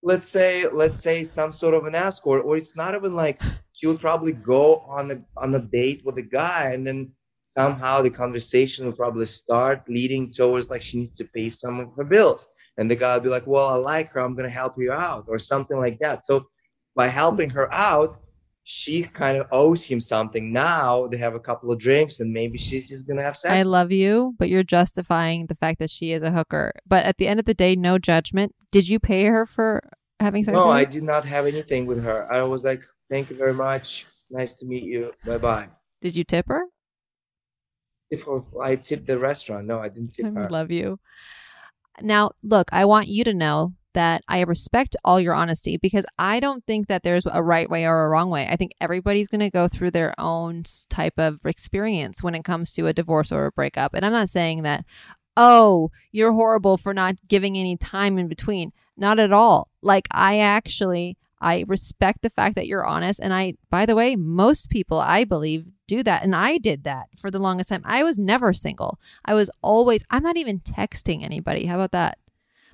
[0.06, 3.42] Let's say let's say some sort of an escort or it's not even like
[3.72, 7.10] she would probably go on a on a date with a guy and then
[7.42, 11.88] somehow the conversation will probably start leading towards like she needs to pay some of
[11.96, 12.48] her bills.
[12.78, 14.20] And the guy will be like well i like her.
[14.20, 16.24] I'm gonna help you out or something like that.
[16.24, 16.46] So
[16.94, 18.20] by helping her out
[18.68, 22.58] she kind of owes him something now they have a couple of drinks and maybe
[22.58, 26.10] she's just gonna have sex I love you, but you're justifying the fact that she
[26.10, 26.72] is a hooker.
[26.84, 28.56] But at the end of the day, no judgment.
[28.72, 30.56] Did you pay her for having sex?
[30.56, 32.30] No, I did not have anything with her.
[32.30, 34.04] I was like, thank you very much.
[34.30, 35.12] Nice to meet you.
[35.24, 35.68] Bye bye.
[36.02, 36.64] Did you tip her?
[38.10, 38.22] If
[38.60, 40.50] I tipped the restaurant, no, I didn't tip I her.
[40.50, 40.98] love you.
[42.02, 46.38] Now, look, I want you to know that I respect all your honesty because I
[46.38, 48.46] don't think that there's a right way or a wrong way.
[48.46, 52.74] I think everybody's going to go through their own type of experience when it comes
[52.74, 53.94] to a divorce or a breakup.
[53.94, 54.84] And I'm not saying that,
[55.34, 58.72] oh, you're horrible for not giving any time in between.
[58.98, 59.70] Not at all.
[59.82, 61.16] Like, I actually.
[61.38, 63.20] I respect the fact that you're honest.
[63.20, 66.22] And I, by the way, most people, I believe, do that.
[66.22, 67.82] And I did that for the longest time.
[67.84, 68.98] I was never single.
[69.22, 71.66] I was always, I'm not even texting anybody.
[71.66, 72.18] How about that?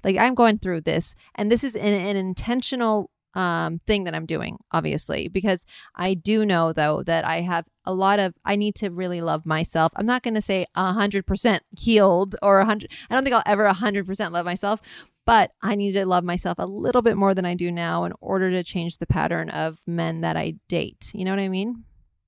[0.05, 4.27] Like I'm going through this, and this is an, an intentional um, thing that I'm
[4.27, 8.75] doing, obviously, because I do know though that I have a lot of, I need
[8.77, 9.93] to really love myself.
[9.97, 12.91] I'm not going to say a hundred percent healed or a hundred.
[13.09, 14.81] I don't think I'll ever a hundred percent love myself,
[15.25, 18.13] but I need to love myself a little bit more than I do now in
[18.21, 21.11] order to change the pattern of men that I date.
[21.15, 21.85] You know what I mean?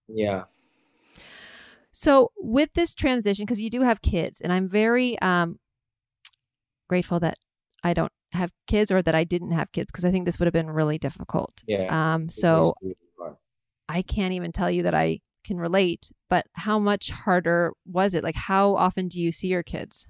[0.09, 0.45] Yeah.
[1.93, 5.61] So with this transition, because you do have kids, and I'm very um,
[6.89, 7.39] grateful that
[7.85, 10.47] I don't have kids or that I didn't have kids because I think this would
[10.47, 11.63] have been really difficult.
[11.67, 11.87] Yeah.
[12.15, 12.75] Um, so
[13.89, 18.25] I can't even tell you that I can relate, but how much harder was it?
[18.25, 20.09] Like, how often do you see your kids?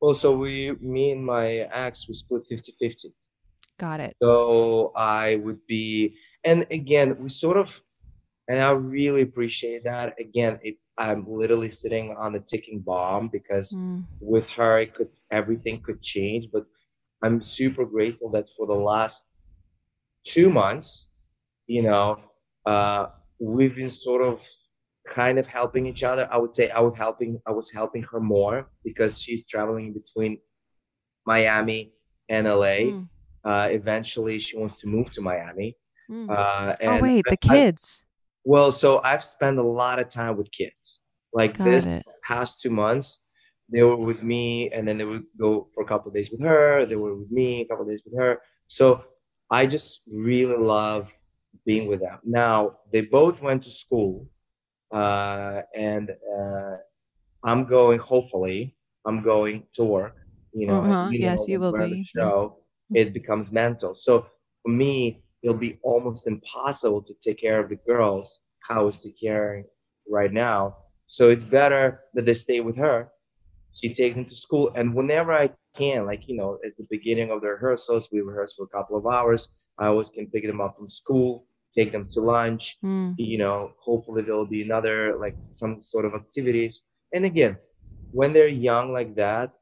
[0.00, 3.12] Well, so we, me and my ex, we split 50 50.
[3.78, 4.16] Got it.
[4.22, 7.68] So I would be, and again, we sort of,
[8.46, 10.14] and I really appreciate that.
[10.20, 15.10] Again, it, I'm literally sitting on a ticking bomb because Mm, with her, it could
[15.30, 16.44] everything could change.
[16.52, 16.64] But
[17.22, 19.28] I'm super grateful that for the last
[20.24, 21.06] two months,
[21.66, 22.06] you know,
[22.66, 23.06] uh,
[23.40, 24.40] we've been sort of
[25.08, 26.28] kind of helping each other.
[26.32, 30.38] I would say I was helping I was helping her more because she's traveling between
[31.26, 31.92] Miami
[32.28, 32.76] and LA.
[32.92, 33.08] mm,
[33.44, 35.76] Uh, eventually, she wants to move to Miami.
[36.10, 36.28] mm.
[36.28, 38.04] Uh, oh wait, the I- kids.
[38.52, 41.00] Well, so I've spent a lot of time with kids.
[41.40, 42.02] Like Got this it.
[42.26, 43.08] past two months,
[43.70, 46.40] they were with me, and then they would go for a couple of days with
[46.50, 46.86] her.
[46.86, 48.32] They were with me a couple of days with her.
[48.68, 49.04] So
[49.50, 51.02] I just really love
[51.66, 52.18] being with them.
[52.24, 52.56] Now
[52.92, 54.14] they both went to school,
[55.00, 56.76] uh, and uh,
[57.44, 57.98] I'm going.
[57.98, 60.16] Hopefully, I'm going to work.
[60.54, 61.10] You know, Uh-huh.
[61.12, 62.02] you Yes, know, you will be.
[62.16, 62.56] Show
[62.94, 63.94] it becomes mental.
[63.94, 64.26] So
[64.62, 69.02] for me, it'll be almost impossible to take care of the girls how I was
[69.02, 69.64] taking care
[70.10, 70.76] right now.
[71.06, 73.08] So it's better that they stay with her.
[73.82, 77.30] She takes them to school, and whenever I can, like you know, at the beginning
[77.30, 79.54] of the rehearsals, we rehearse for a couple of hours.
[79.78, 82.76] I always can pick them up from school, take them to lunch.
[82.84, 86.82] Mm, You know, hopefully there'll be another like some sort of activities.
[87.12, 87.56] And again,
[88.10, 89.52] when they're young like that,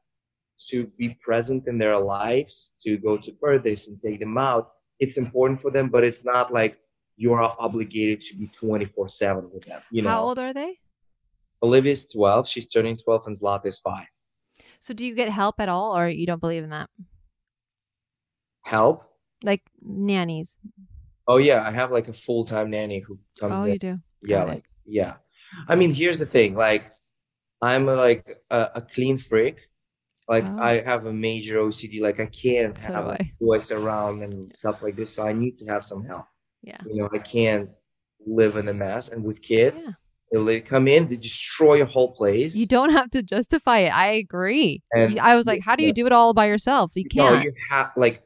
[0.69, 5.17] to be present in their lives, to go to birthdays and take them out, it's
[5.17, 6.77] important for them, but it's not like
[7.15, 9.81] you're obligated to be 24 7 with them.
[9.91, 10.79] You know, How old are they?
[11.63, 14.05] Olivia's 12, she's turning 12, and Zlata is five.
[14.79, 16.89] So do you get help at all, or you don't believe in that?
[18.63, 19.03] Help?
[19.43, 20.57] Like nannies?
[21.27, 23.73] Oh, yeah, I have like a full time nanny who comes Oh, in.
[23.73, 23.99] you do.
[24.23, 24.51] yeah Got it.
[24.51, 25.13] like yeah
[25.67, 26.83] i mean here's the thing like
[27.61, 29.57] i'm a, like a, a clean freak
[30.27, 30.59] like Oh.
[30.59, 33.31] i have a major ocd like i can't So have I.
[33.39, 36.25] boys around and stuff like this so i need to have some help
[36.63, 36.77] Yeah.
[36.87, 37.69] you know i can't
[38.25, 39.87] live in a mess and with kids
[40.33, 40.43] Yeah.
[40.47, 43.93] they come in they destroy your whole place You don't have to justify it.
[44.05, 44.81] I agree.
[44.91, 46.91] And- I was like, how do you do it all by yourself?
[46.95, 47.43] You can't.
[47.45, 48.17] you have like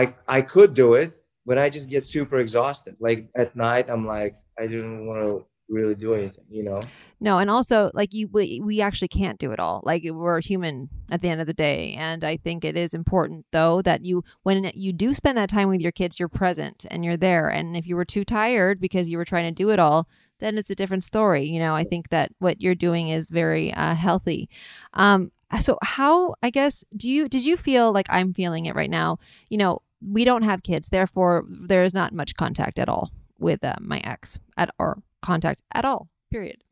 [0.00, 1.08] i i could do it
[1.48, 5.32] but i just get super exhausted like at night i'm like i didn't want to
[5.68, 6.80] really do anything, you know?
[7.20, 9.80] No, and also like you we, we actually can't do it all.
[9.84, 11.94] Like we're human at the end of the day.
[11.98, 15.68] And I think it is important though that you when you do spend that time
[15.68, 17.48] with your kids, you're present and you're there.
[17.48, 20.58] And if you were too tired because you were trying to do it all, then
[20.58, 21.46] it's a different story.
[21.46, 24.48] You know, I think that what you're doing is very uh, healthy.
[24.94, 28.90] Um, so how I guess do you did you feel like I'm feeling it right
[28.90, 29.18] now?
[29.48, 33.64] You know, we don't have kids, therefore there is not much contact at all with
[33.64, 36.08] uh, my ex at or contact at all.
[36.30, 36.62] Period.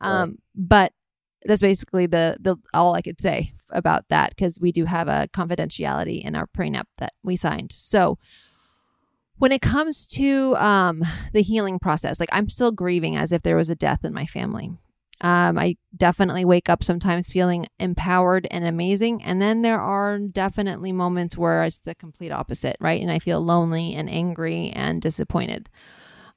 [0.00, 0.38] Um, right.
[0.54, 0.92] but
[1.44, 5.28] that's basically the the all I could say about that because we do have a
[5.32, 7.72] confidentiality in our prenup that we signed.
[7.72, 8.18] So
[9.38, 13.56] when it comes to um, the healing process, like I'm still grieving as if there
[13.56, 14.72] was a death in my family.
[15.20, 19.22] Um, I definitely wake up sometimes feeling empowered and amazing.
[19.24, 23.02] And then there are definitely moments where it's the complete opposite, right?
[23.02, 25.68] And I feel lonely and angry and disappointed.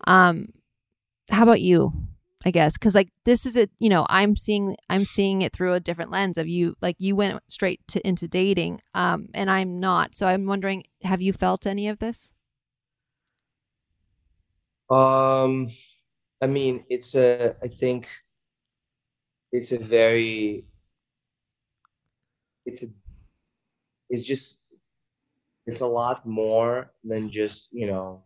[0.07, 0.49] Um,
[1.29, 1.93] how about you?
[2.43, 5.73] I guess because like this is it, you know, I'm seeing I'm seeing it through
[5.73, 6.75] a different lens of you.
[6.81, 10.15] Like you went straight to into dating, um, and I'm not.
[10.15, 12.31] So I'm wondering, have you felt any of this?
[14.89, 15.69] Um,
[16.41, 17.55] I mean, it's a.
[17.61, 18.07] I think
[19.51, 20.65] it's a very
[22.65, 22.87] it's a
[24.09, 24.57] it's just
[25.67, 28.23] it's a lot more than just you know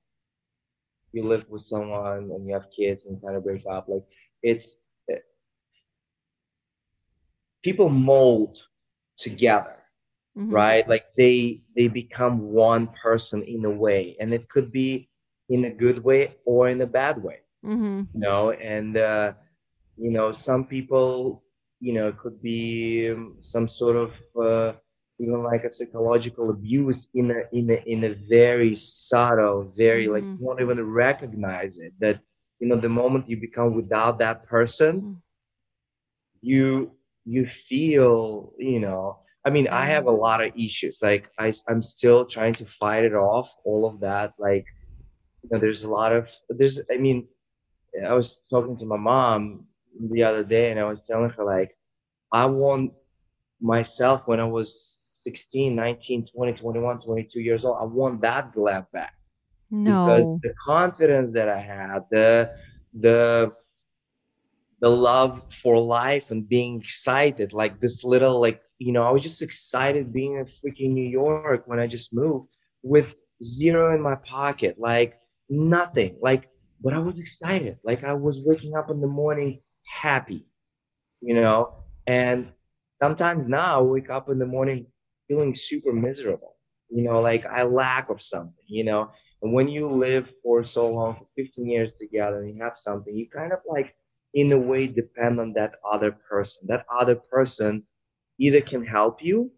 [1.16, 4.04] you live with someone and you have kids and kind of break up like
[4.44, 5.24] it's it,
[7.64, 8.58] people mold
[9.18, 9.78] together
[10.38, 10.54] mm-hmm.
[10.54, 15.10] right like they they become one person in a way and it could be
[15.50, 18.02] in a good way or in a bad way mm-hmm.
[18.14, 19.32] you know and uh
[19.98, 21.44] you know some people
[21.80, 24.74] you know could be um, some sort of uh,
[25.20, 30.14] even like a psychological abuse in a in a in a very subtle very mm-hmm.
[30.14, 32.20] like you won't even recognize it that
[32.60, 35.14] you know the moment you become without that person mm-hmm.
[36.42, 36.92] you
[37.26, 40.22] you feel you know i mean i have a mm-hmm.
[40.22, 44.34] lot of issues like i i'm still trying to fight it off all of that
[44.38, 44.66] like
[45.44, 47.28] you know there's a lot of there's i mean
[48.06, 49.66] i was talking to my mom
[50.00, 51.76] the other day and I was telling her like
[52.32, 52.94] I want
[53.62, 57.78] myself when I was 16, 19, 20, 21, 22 years old.
[57.80, 59.14] I want that Gleb back.
[59.72, 60.06] No.
[60.06, 62.52] Because the confidence that I had, the
[62.94, 63.54] the
[64.82, 69.24] the love for life and being excited, like this little like, you know, I was
[69.24, 72.52] just excited being in freaking New York when I just moved
[72.84, 73.08] with
[73.44, 75.18] zero in my pocket, like
[75.50, 76.18] nothing.
[76.22, 76.50] Like
[76.82, 77.78] but I was excited.
[77.84, 79.62] Like I was waking up in the morning
[80.02, 80.46] happy,
[81.22, 81.84] you know.
[82.06, 82.50] And
[83.02, 84.88] sometimes now I wake up in the morning
[85.28, 86.56] feeling super miserable,
[86.90, 89.12] you know, like I lack of something, you know.
[89.42, 93.16] And when you live for so long, for 15 years together, and you have something,
[93.16, 93.96] you kind of like,
[94.34, 96.68] in a way, depend on that other person.
[96.68, 97.84] That other person
[98.38, 99.52] either can help you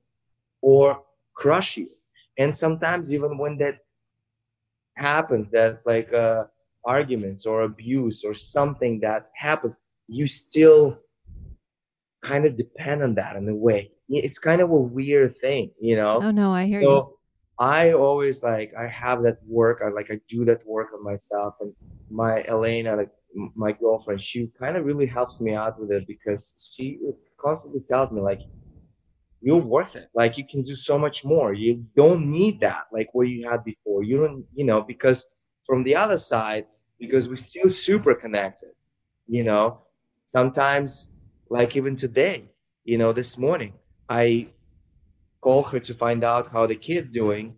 [0.61, 1.03] or
[1.33, 1.89] crush you.
[2.37, 3.79] And sometimes, even when that
[4.95, 6.45] happens, that like uh,
[6.83, 9.73] arguments or abuse or something that happens,
[10.07, 10.99] you still
[12.23, 13.91] kind of depend on that in a way.
[14.09, 16.19] It's kind of a weird thing, you know.
[16.23, 17.17] Oh no, I hear so you.
[17.59, 19.81] I always like I have that work.
[19.83, 21.73] I like I do that work on myself, and
[22.09, 23.09] my Elena, like
[23.55, 26.99] my girlfriend, she kind of really helps me out with it because she
[27.39, 28.39] constantly tells me like
[29.41, 30.09] you're worth it.
[30.15, 31.53] Like you can do so much more.
[31.53, 34.03] You don't need that like what you had before.
[34.03, 35.29] You don't, you know, because
[35.65, 36.65] from the other side,
[36.99, 38.71] because we're still super connected,
[39.27, 39.81] you know,
[40.25, 41.09] sometimes
[41.49, 42.49] like even today
[42.83, 43.73] you know this morning
[44.09, 44.47] i
[45.41, 47.55] called her to find out how the kid's doing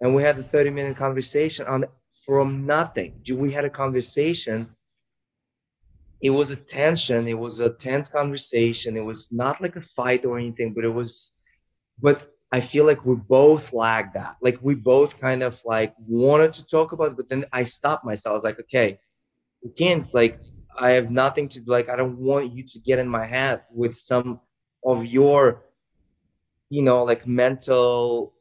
[0.00, 1.84] and we had a 30 minute conversation on
[2.26, 3.20] from nothing.
[3.28, 4.68] We had a conversation.
[6.20, 8.96] It was a tension it was a tense conversation.
[8.96, 11.32] It was not like a fight or anything but it was
[12.00, 14.36] but i feel like we both lagged that.
[14.40, 18.04] Like we both kind of like wanted to talk about it, but then i stopped
[18.04, 18.32] myself.
[18.32, 18.98] I was like okay
[19.62, 20.40] we can't like
[20.78, 21.88] I have nothing to like.
[21.88, 24.40] I don't want you to get in my head with some
[24.84, 25.64] of your,
[26.72, 28.32] you know, like mental,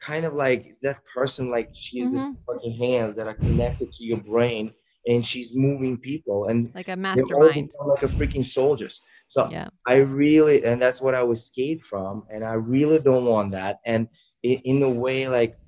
[0.00, 1.50] kind of like that person.
[1.50, 2.14] Like she's mm-hmm.
[2.14, 4.72] this fucking hands that are connected to your brain,
[5.06, 9.02] and she's moving people and like a mastermind, like a freaking soldiers.
[9.28, 9.68] So yeah.
[9.86, 13.80] I really, and that's what I was scared from, and I really don't want that.
[13.84, 14.08] And
[14.42, 15.58] in, in a way, like,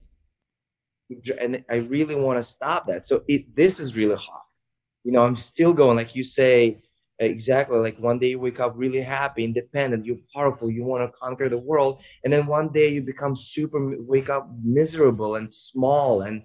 [1.41, 3.07] and I really want to stop that.
[3.07, 4.43] So it, this is really hard
[5.05, 6.83] you know i'm still going like you say
[7.25, 11.19] exactly like one day you wake up really happy independent you're powerful you want to
[11.19, 16.23] conquer the world and then one day you become super wake up miserable and small
[16.23, 16.43] and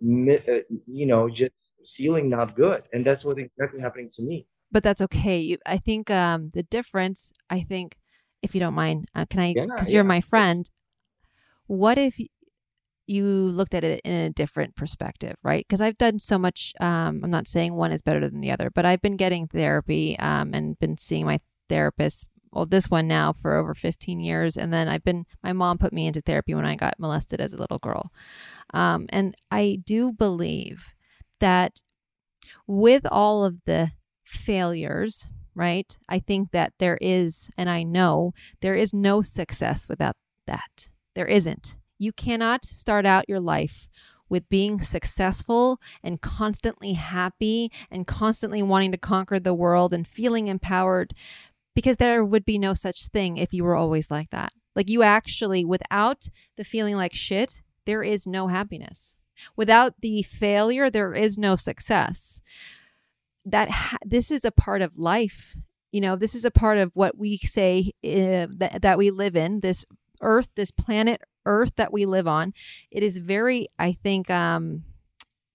[0.00, 2.84] uh, you know, just feeling not good.
[2.92, 4.46] And that's what exactly happening to me.
[4.70, 5.40] But that's okay.
[5.40, 7.96] You, I think um, the difference, I think,
[8.42, 10.64] if you don't mind, uh, can I, because yeah, you're my friend,
[11.66, 12.18] what if
[13.08, 15.64] you looked at it in a different perspective, right?
[15.66, 16.74] Because I've done so much.
[16.80, 20.18] Um, I'm not saying one is better than the other, but I've been getting therapy
[20.18, 22.26] um, and been seeing my therapist.
[22.52, 25.26] Well, this one now for over 15 years, and then I've been.
[25.42, 28.10] My mom put me into therapy when I got molested as a little girl,
[28.72, 30.94] um, and I do believe
[31.40, 31.82] that
[32.66, 33.92] with all of the
[34.24, 35.96] failures, right?
[36.08, 40.14] I think that there is, and I know there is no success without
[40.46, 40.90] that.
[41.14, 41.77] There isn't.
[41.98, 43.88] You cannot start out your life
[44.28, 50.46] with being successful and constantly happy and constantly wanting to conquer the world and feeling
[50.46, 51.14] empowered
[51.74, 54.52] because there would be no such thing if you were always like that.
[54.74, 59.16] Like you actually, without the feeling like shit, there is no happiness.
[59.56, 62.40] Without the failure, there is no success.
[63.44, 65.56] That ha- this is a part of life.
[65.90, 69.36] You know, this is a part of what we say uh, that, that we live
[69.36, 69.84] in this
[70.20, 72.52] earth, this planet earth that we live on.
[72.90, 74.84] It is very, I think, um,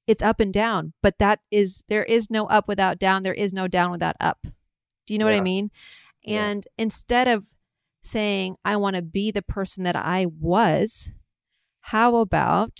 [0.06, 3.24] it's up and down, but that is, there is no up without down.
[3.24, 4.40] There is no down without up.
[5.08, 5.36] Do you know yeah.
[5.36, 5.72] what I mean?
[6.26, 6.84] And yeah.
[6.84, 7.46] instead of
[8.02, 11.12] saying, I want to be the person that I was,
[11.82, 12.80] how about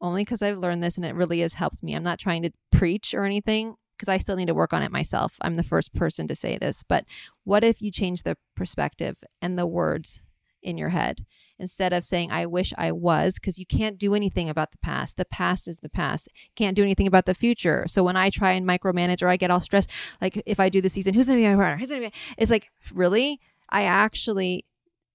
[0.00, 1.94] only because I've learned this and it really has helped me?
[1.94, 4.92] I'm not trying to preach or anything because I still need to work on it
[4.92, 5.36] myself.
[5.40, 7.04] I'm the first person to say this, but
[7.44, 10.20] what if you change the perspective and the words
[10.62, 11.24] in your head
[11.58, 15.16] instead of saying i wish i was because you can't do anything about the past.
[15.16, 16.28] The past is the past.
[16.54, 17.84] Can't do anything about the future.
[17.86, 19.90] So when i try and micromanage or i get all stressed
[20.20, 21.76] like if i do the season who's gonna be my partner?
[21.78, 23.40] Who's gonna be it's like really?
[23.68, 24.64] I actually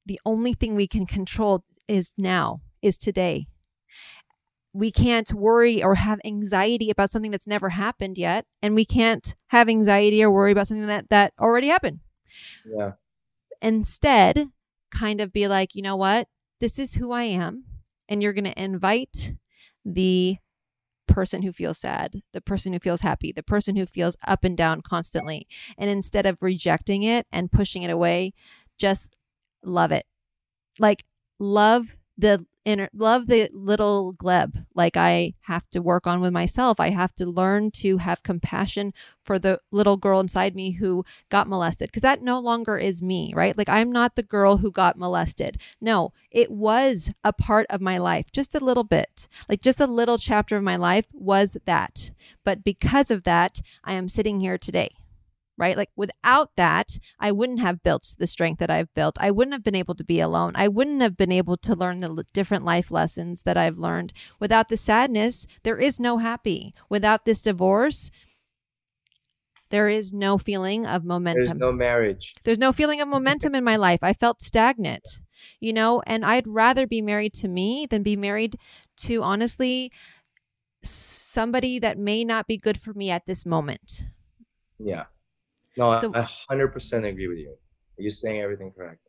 [0.06, 3.48] the only thing we can control is now is today.
[4.74, 9.36] We can't worry or have anxiety about something that's never happened yet and we can't
[9.48, 12.00] have anxiety or worry about something that that already happened.
[12.66, 12.94] Yeah.
[13.62, 14.48] Instead
[14.92, 16.28] kind of be like, you know what?
[16.60, 17.66] This is who I am.
[18.08, 19.34] And you're going to invite
[19.86, 20.38] the
[21.08, 24.56] person who feels sad, the person who feels happy, the person who feels up and
[24.58, 25.48] down constantly.
[25.78, 28.34] And instead of rejecting it and pushing it away,
[28.78, 29.18] just
[29.64, 30.06] love it.
[30.80, 31.04] Like,
[31.40, 36.80] love the inner love the little gleb like i have to work on with myself.
[36.80, 38.94] I have to learn to have compassion
[39.24, 43.34] for the little girl inside me who got molested because that no longer is me
[43.36, 43.58] right?
[43.58, 45.60] Like i'm not the girl who got molested.
[45.82, 49.28] No it was a part of my life just a little bit.
[49.50, 52.12] Like just a little chapter of my life was that.
[52.44, 54.92] But because of that i am sitting here today
[55.58, 55.78] right?
[55.78, 59.18] Like without that, I wouldn't have built the strength that I've built.
[59.20, 60.54] I wouldn't have been able to be alone.
[60.56, 64.14] I wouldn't have been able to learn the different life lessons that I've learned.
[64.40, 66.74] Without the sadness, there is no happy.
[66.90, 68.12] Without this divorce,
[69.70, 71.42] there is no feeling of momentum.
[71.42, 72.36] There's no marriage.
[72.44, 74.00] There's no feeling of momentum in my life.
[74.04, 75.22] I felt stagnant,
[75.60, 78.58] you know, and I'd rather be married to me than be married
[78.98, 79.92] to honestly
[80.84, 84.08] somebody that may not be good for me at this moment.
[84.80, 85.06] Yeah.
[85.78, 87.56] No, so, I 100% agree with you.
[87.98, 89.00] You're saying everything correct.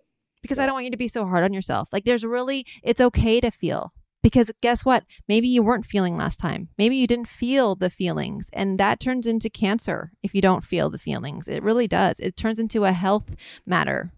[0.43, 0.65] Because yeah.
[0.65, 1.89] I don't want you to be so hard on yourself.
[1.93, 3.93] Like, there's really, it's okay to feel.
[4.23, 5.05] Because guess what?
[5.29, 6.69] Maybe you weren't feeling last time.
[6.79, 8.51] Maybe you didn't feel the feelings.
[8.53, 11.49] And that turns into cancer if you don't feel the feelings.
[11.49, 12.21] It really does.
[12.21, 13.35] It turns into a health
[13.67, 14.13] matter.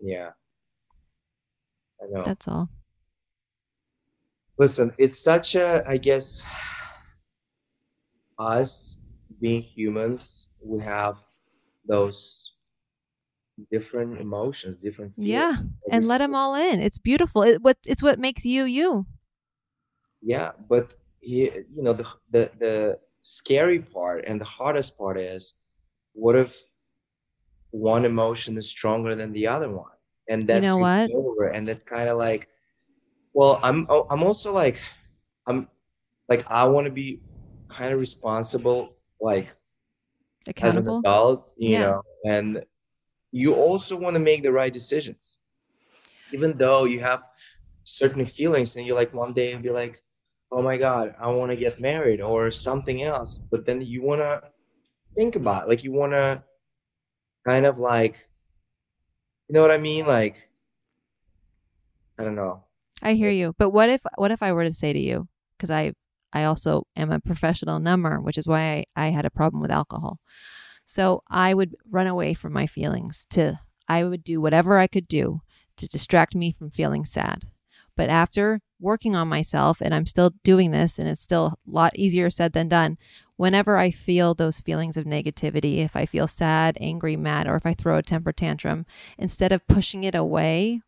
[0.00, 0.30] Yeah.
[2.02, 2.22] I know.
[2.22, 2.68] That's all.
[4.58, 6.42] Listen, it's such a, I guess,
[8.38, 8.98] us
[9.40, 11.16] being humans, we have
[11.88, 12.52] those
[13.70, 15.56] different emotions, different yeah,
[15.90, 16.80] and let them all in.
[16.80, 17.42] It's beautiful.
[17.42, 19.06] It, what it's what makes you you.
[20.22, 25.58] Yeah, but you know the the the scary part and the hardest part is,
[26.12, 26.52] what if
[27.70, 29.92] one emotion is stronger than the other one,
[30.28, 32.48] and that you know what over, and that kind of like,
[33.32, 34.80] well, I'm oh, I'm also like,
[35.46, 35.68] I'm
[36.28, 37.22] like I want to be
[37.68, 39.48] kind of responsible, like
[40.48, 41.80] accountable as an adult, you yeah.
[41.80, 42.64] know, and
[43.30, 45.38] you also want to make the right decisions,
[46.32, 47.22] even though you have
[47.84, 50.02] certain feelings, and you like one day and be like,
[50.50, 54.20] "Oh my God, I want to get married" or something else, but then you want
[54.20, 54.42] to
[55.14, 55.68] think about, it.
[55.68, 56.42] like, you want to
[57.46, 58.26] kind of like,
[59.48, 60.48] you know what I mean, like,
[62.18, 62.64] I don't know.
[63.02, 65.70] I hear you, but what if what if I were to say to you, because
[65.70, 65.92] I
[66.32, 69.70] I also am a professional number, which is why I, I had a problem with
[69.70, 70.20] alcohol.
[70.84, 75.08] So I would run away from my feelings to, I would do whatever I could
[75.08, 75.40] do
[75.76, 77.44] to distract me from feeling sad.
[77.96, 81.96] But after working on myself and I'm still doing this and it's still a lot
[81.96, 82.96] easier said than done.
[83.36, 87.66] Whenever I feel those feelings of negativity, if I feel sad, angry, mad, or if
[87.66, 90.80] I throw a temper tantrum, instead of pushing it away,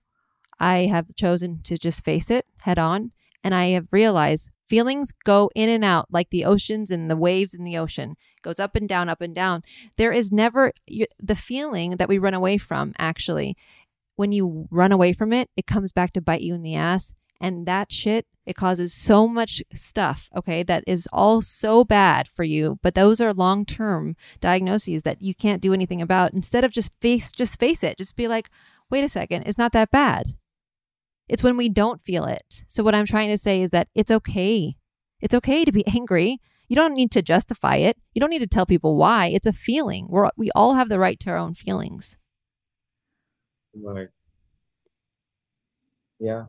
[0.59, 3.13] I have chosen to just face it head on.
[3.43, 7.53] And I have realized feelings go in and out like the oceans and the waves
[7.55, 8.13] in the ocean.
[8.37, 9.63] It goes up and down up and down.
[9.97, 10.73] There is never
[11.19, 13.57] the feeling that we run away from actually
[14.15, 17.13] when you run away from it it comes back to bite you in the ass.
[17.41, 22.45] And that shit it causes so much stuff okay that is all so bad for
[22.45, 22.79] you.
[22.81, 26.33] But those are long-term diagnoses that you can't do anything about.
[26.33, 27.99] Instead of just face just face it.
[27.99, 28.49] Just be like
[28.89, 29.43] wait a second.
[29.47, 30.37] It's not that bad
[31.31, 32.65] it's when we don't feel it.
[32.67, 34.75] So, what I'm trying to say is that it's okay.
[35.21, 36.41] It's okay to be angry.
[36.69, 37.97] You don't need to justify it.
[38.15, 39.27] You don't need to tell people why.
[39.27, 40.07] It's a feeling.
[40.09, 42.17] We're, we all have the right to our own feelings.
[43.75, 44.09] Right.
[46.19, 46.47] Yeah.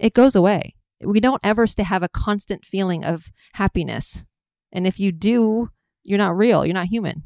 [0.00, 0.74] It goes away.
[1.00, 4.24] We don't ever stay have a constant feeling of happiness.
[4.72, 5.70] And if you do,
[6.02, 6.66] you're not real.
[6.66, 7.22] You're not human.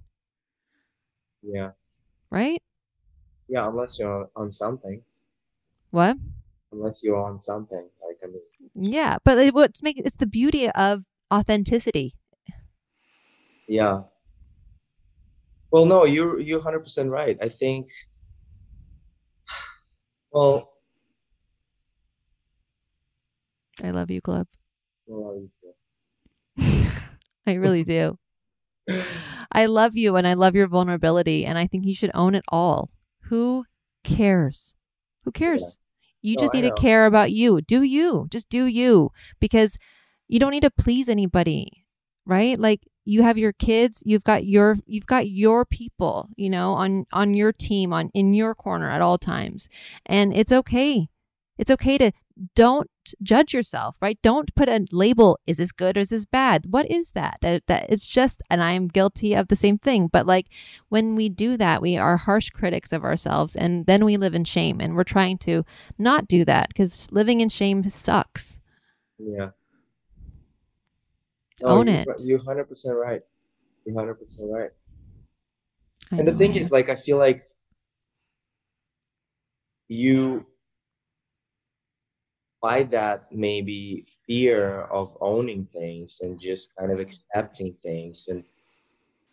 [1.42, 1.70] Yeah.
[2.30, 2.62] Right?
[3.48, 5.02] Yeah, unless you're on something.
[5.90, 6.18] What?
[6.72, 7.88] Unless you're on something.
[8.04, 8.42] Like I mean,
[8.74, 12.14] yeah, but it, what's make it's the beauty of authenticity.
[13.68, 14.02] Yeah.
[15.70, 17.36] Well, no, you're you're hundred percent right.
[17.40, 17.88] I think.
[20.30, 20.70] Well.
[23.82, 24.20] I love you.
[24.26, 24.42] I
[27.46, 28.18] I really do.
[29.52, 32.44] I love you and I love your vulnerability and I think you should own it
[32.48, 32.90] all.
[33.24, 33.64] Who
[34.02, 34.74] cares?
[35.24, 35.78] Who cares?
[36.22, 37.60] You oh, just need to care about you.
[37.60, 38.26] Do you.
[38.30, 39.10] Just do you
[39.40, 39.78] because
[40.28, 41.84] you don't need to please anybody,
[42.26, 42.58] right?
[42.58, 47.06] Like you have your kids, you've got your you've got your people, you know, on
[47.12, 49.68] on your team, on in your corner at all times.
[50.06, 51.08] And it's okay.
[51.56, 52.12] It's okay to
[52.54, 52.88] don't
[53.22, 54.18] judge yourself, right?
[54.22, 56.66] Don't put a label, is this good or is this bad?
[56.70, 57.38] What is that?
[57.42, 60.08] That that it's just and I am guilty of the same thing.
[60.08, 60.46] But like
[60.88, 64.44] when we do that, we are harsh critics of ourselves and then we live in
[64.44, 65.64] shame and we're trying to
[65.98, 68.58] not do that because living in shame sucks.
[69.18, 69.50] Yeah.
[71.64, 72.08] Own you're, it.
[72.24, 73.22] You're 100% right.
[73.84, 74.70] You're 100% right.
[76.12, 77.44] I and the thing is, like, I feel like
[79.88, 80.46] you
[82.60, 88.44] by that maybe fear of owning things and just kind of accepting things and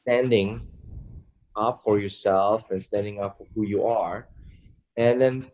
[0.01, 0.67] standing
[1.55, 4.27] up for yourself and standing up for who you are.
[4.97, 5.51] And then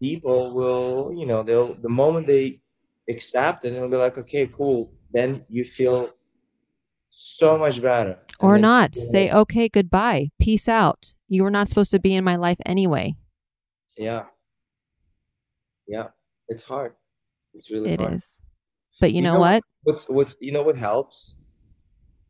[0.00, 2.60] people will you know they'll the moment they
[3.08, 4.92] accept it they'll be like okay cool.
[5.12, 6.10] Then you feel
[7.10, 8.18] so much better.
[8.38, 8.94] Or not.
[8.94, 10.30] say okay goodbye.
[10.40, 11.14] Peace out.
[11.28, 13.16] You were not supposed to be in my life anyway.
[13.98, 14.24] Yeah.
[15.86, 16.08] Yeah
[16.50, 16.94] it's hard.
[17.54, 18.14] It's really It hard.
[18.16, 18.42] is.
[19.00, 19.62] But you, know, what?
[19.84, 21.36] What's what you know what helps?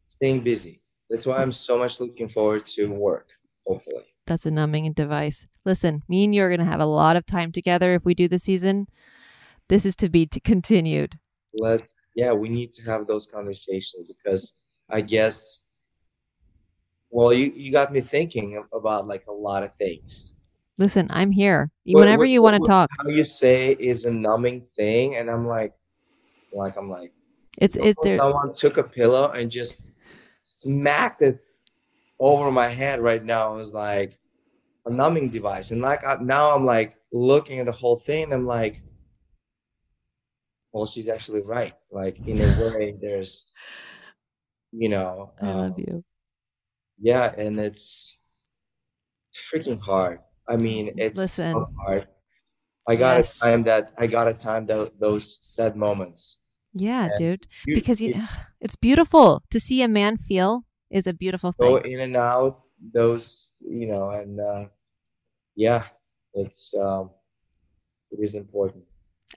[0.06, 0.82] Staying busy.
[1.08, 3.28] That's why I'm so much looking forward to work,
[3.66, 4.04] hopefully.
[4.26, 5.48] That's a numbing device.
[5.64, 8.14] Listen, me and you are going to have a lot of time together if we
[8.14, 8.86] do the season.
[9.68, 11.18] This is to be t- continued.
[11.54, 14.58] Let's yeah, we need to have those conversations because
[14.88, 15.64] I guess
[17.10, 20.34] well, you you got me thinking about like a lot of things.
[20.80, 21.70] Listen, I'm here.
[21.84, 22.88] Whenever what, you want to talk.
[22.98, 25.74] How you say is a numbing thing, and I'm like,
[26.54, 27.12] like I'm like,
[27.58, 27.98] it's it.
[28.02, 29.82] Someone took a pillow and just
[30.42, 31.38] smacked it
[32.18, 33.52] over my head right now.
[33.52, 34.18] It was like
[34.86, 38.32] a numbing device, and like I, now I'm like looking at the whole thing.
[38.32, 38.80] I'm like,
[40.72, 41.74] well, she's actually right.
[41.90, 43.52] Like in a way, there's,
[44.72, 46.04] you know, I um, love you.
[46.98, 48.16] Yeah, and it's
[49.52, 51.52] freaking hard I mean, it's Listen.
[51.52, 52.08] so hard.
[52.88, 53.40] I got yes.
[53.40, 56.38] a time that I got a time that those sad moments.
[56.74, 57.46] Yeah, and dude.
[57.66, 58.14] You, because you,
[58.60, 61.68] it's beautiful to see a man feel is a beautiful thing.
[61.68, 62.62] Go in and out
[62.92, 64.64] those, you know, and uh,
[65.54, 65.84] yeah,
[66.34, 67.10] it's um,
[68.10, 68.84] it is important.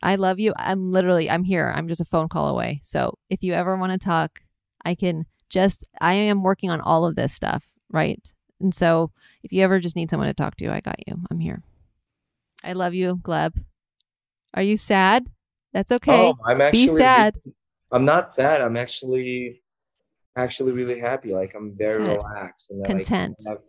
[0.01, 0.54] I love you.
[0.58, 1.72] I'm literally I'm here.
[1.76, 2.80] I'm just a phone call away.
[2.82, 4.41] So if you ever want to talk,
[4.84, 8.22] I can just I am working on all of this stuff, right?
[8.60, 9.12] And so
[9.43, 11.21] if you ever just need someone to talk to, I got you.
[11.29, 11.61] I'm here.
[12.63, 13.61] I love you, Gleb.
[14.53, 15.27] Are you sad?
[15.73, 16.27] That's okay.
[16.27, 17.39] Oh, I'm actually be sad.
[17.91, 18.61] I'm not sad.
[18.61, 19.61] I'm actually
[20.37, 21.33] actually really happy.
[21.33, 22.17] Like I'm very Good.
[22.17, 23.35] relaxed and content.
[23.45, 23.63] Like, have,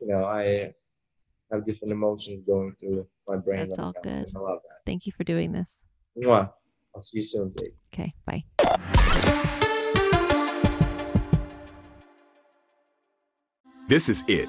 [0.00, 0.72] you know, I
[1.52, 3.68] have different emotions going through my brain.
[3.68, 4.30] That's all good.
[4.34, 4.78] I love that.
[4.86, 5.82] Thank you for doing this.
[6.16, 6.50] Mwah.
[6.94, 7.74] I'll see you soon, Dave.
[7.92, 8.44] Okay, bye.
[13.88, 14.48] This is it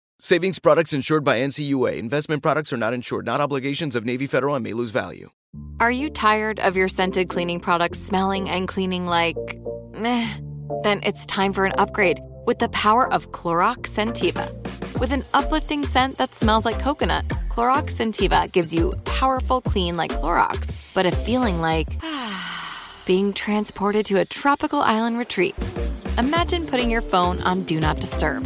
[0.23, 1.97] Savings products insured by NCUA.
[1.97, 5.31] Investment products are not insured, not obligations of Navy Federal and may lose value.
[5.79, 9.35] Are you tired of your scented cleaning products smelling and cleaning like
[9.95, 10.31] meh?
[10.83, 14.45] Then it's time for an upgrade with the power of Clorox Scentiva.
[14.99, 20.11] With an uplifting scent that smells like coconut, Clorox Scentiva gives you powerful clean like
[20.11, 21.87] Clorox, but a feeling like
[23.07, 25.55] being transported to a tropical island retreat.
[26.19, 28.45] Imagine putting your phone on Do Not Disturb,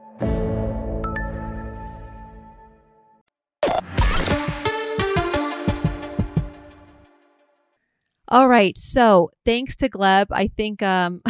[8.31, 8.77] All right.
[8.77, 11.21] So thanks to Gleb, I think um,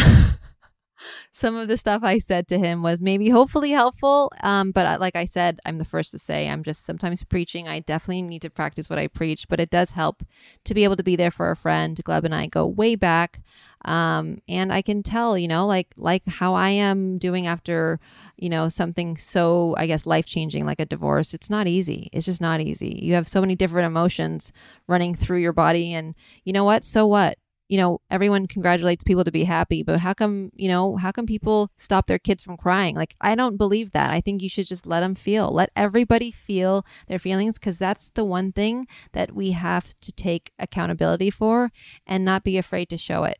[1.31, 4.31] some of the stuff I said to him was maybe hopefully helpful.
[4.43, 7.67] Um, but like I said, I'm the first to say I'm just sometimes preaching.
[7.67, 10.21] I definitely need to practice what I preach, but it does help
[10.63, 11.97] to be able to be there for a friend.
[12.05, 13.41] Gleb and I go way back.
[13.85, 17.99] Um, and I can tell, you know, like like how I am doing after,
[18.37, 21.33] you know, something so I guess life changing like a divorce.
[21.33, 22.09] It's not easy.
[22.13, 22.99] It's just not easy.
[23.01, 24.51] You have so many different emotions
[24.87, 26.15] running through your body, and
[26.45, 26.83] you know what?
[26.83, 27.37] So what?
[27.71, 31.25] you know, everyone congratulates people to be happy, but how come, you know, how come
[31.25, 32.97] people stop their kids from crying?
[32.97, 34.11] Like, I don't believe that.
[34.11, 35.49] I think you should just let them feel.
[35.49, 40.51] Let everybody feel their feelings because that's the one thing that we have to take
[40.59, 41.71] accountability for
[42.05, 43.39] and not be afraid to show it.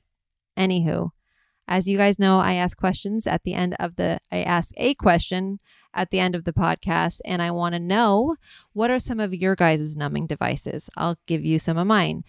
[0.61, 1.09] Anywho,
[1.67, 4.93] as you guys know, I ask questions at the end of the, I ask a
[4.93, 5.57] question
[5.93, 8.35] at the end of the podcast, and I want to know
[8.73, 10.89] what are some of your guys' numbing devices?
[10.95, 12.23] I'll give you some of mine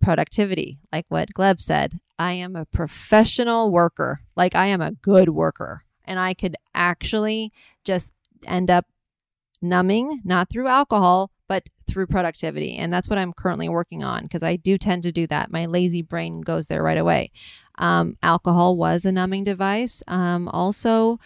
[0.00, 2.00] productivity, like what Gleb said.
[2.18, 4.20] I am a professional worker.
[4.34, 5.84] Like I am a good worker.
[6.04, 7.52] And I could actually
[7.84, 8.12] just
[8.46, 8.86] end up
[9.62, 12.76] numbing, not through alcohol, but through productivity.
[12.76, 15.50] And that's what I'm currently working on because I do tend to do that.
[15.50, 17.30] My lazy brain goes there right away.
[17.78, 20.02] Um, alcohol was a numbing device.
[20.06, 21.18] Um, also,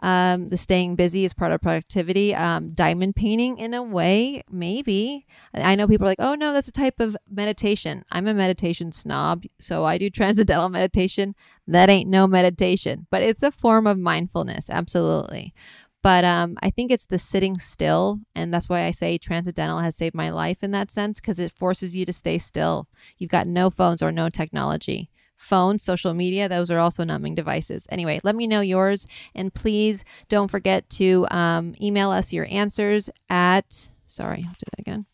[0.00, 2.34] um, the staying busy is part of productivity.
[2.34, 5.26] Um, diamond painting, in a way, maybe.
[5.54, 8.04] I know people are like, oh no, that's a type of meditation.
[8.12, 11.34] I'm a meditation snob, so I do transcendental meditation.
[11.66, 15.54] That ain't no meditation, but it's a form of mindfulness, absolutely.
[16.02, 18.20] But um, I think it's the sitting still.
[18.34, 21.52] And that's why I say transcendental has saved my life in that sense because it
[21.52, 22.88] forces you to stay still.
[23.18, 27.86] You've got no phones or no technology Phones, social media, those are also numbing devices.
[27.90, 29.06] Anyway, let me know yours.
[29.36, 34.80] And please don't forget to um, email us your answers at, sorry, I'll do that
[34.80, 35.06] again.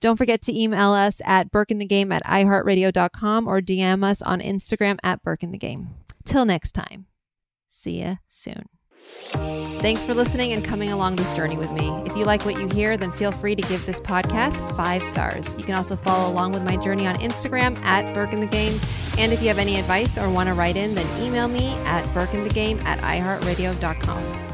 [0.00, 5.24] Don't forget to email us at burkeinthegame at iheartradio.com or DM us on Instagram at
[5.24, 5.88] burkeinthegame.
[6.26, 7.06] Till next time,
[7.66, 8.73] see ya soon.
[9.10, 11.90] Thanks for listening and coming along this journey with me.
[12.06, 15.58] If you like what you hear, then feel free to give this podcast five stars.
[15.58, 19.18] You can also follow along with my journey on Instagram at burkeinthegame.
[19.18, 22.04] And if you have any advice or want to write in, then email me at
[22.06, 24.53] burkeinthegame at iheartradio.com.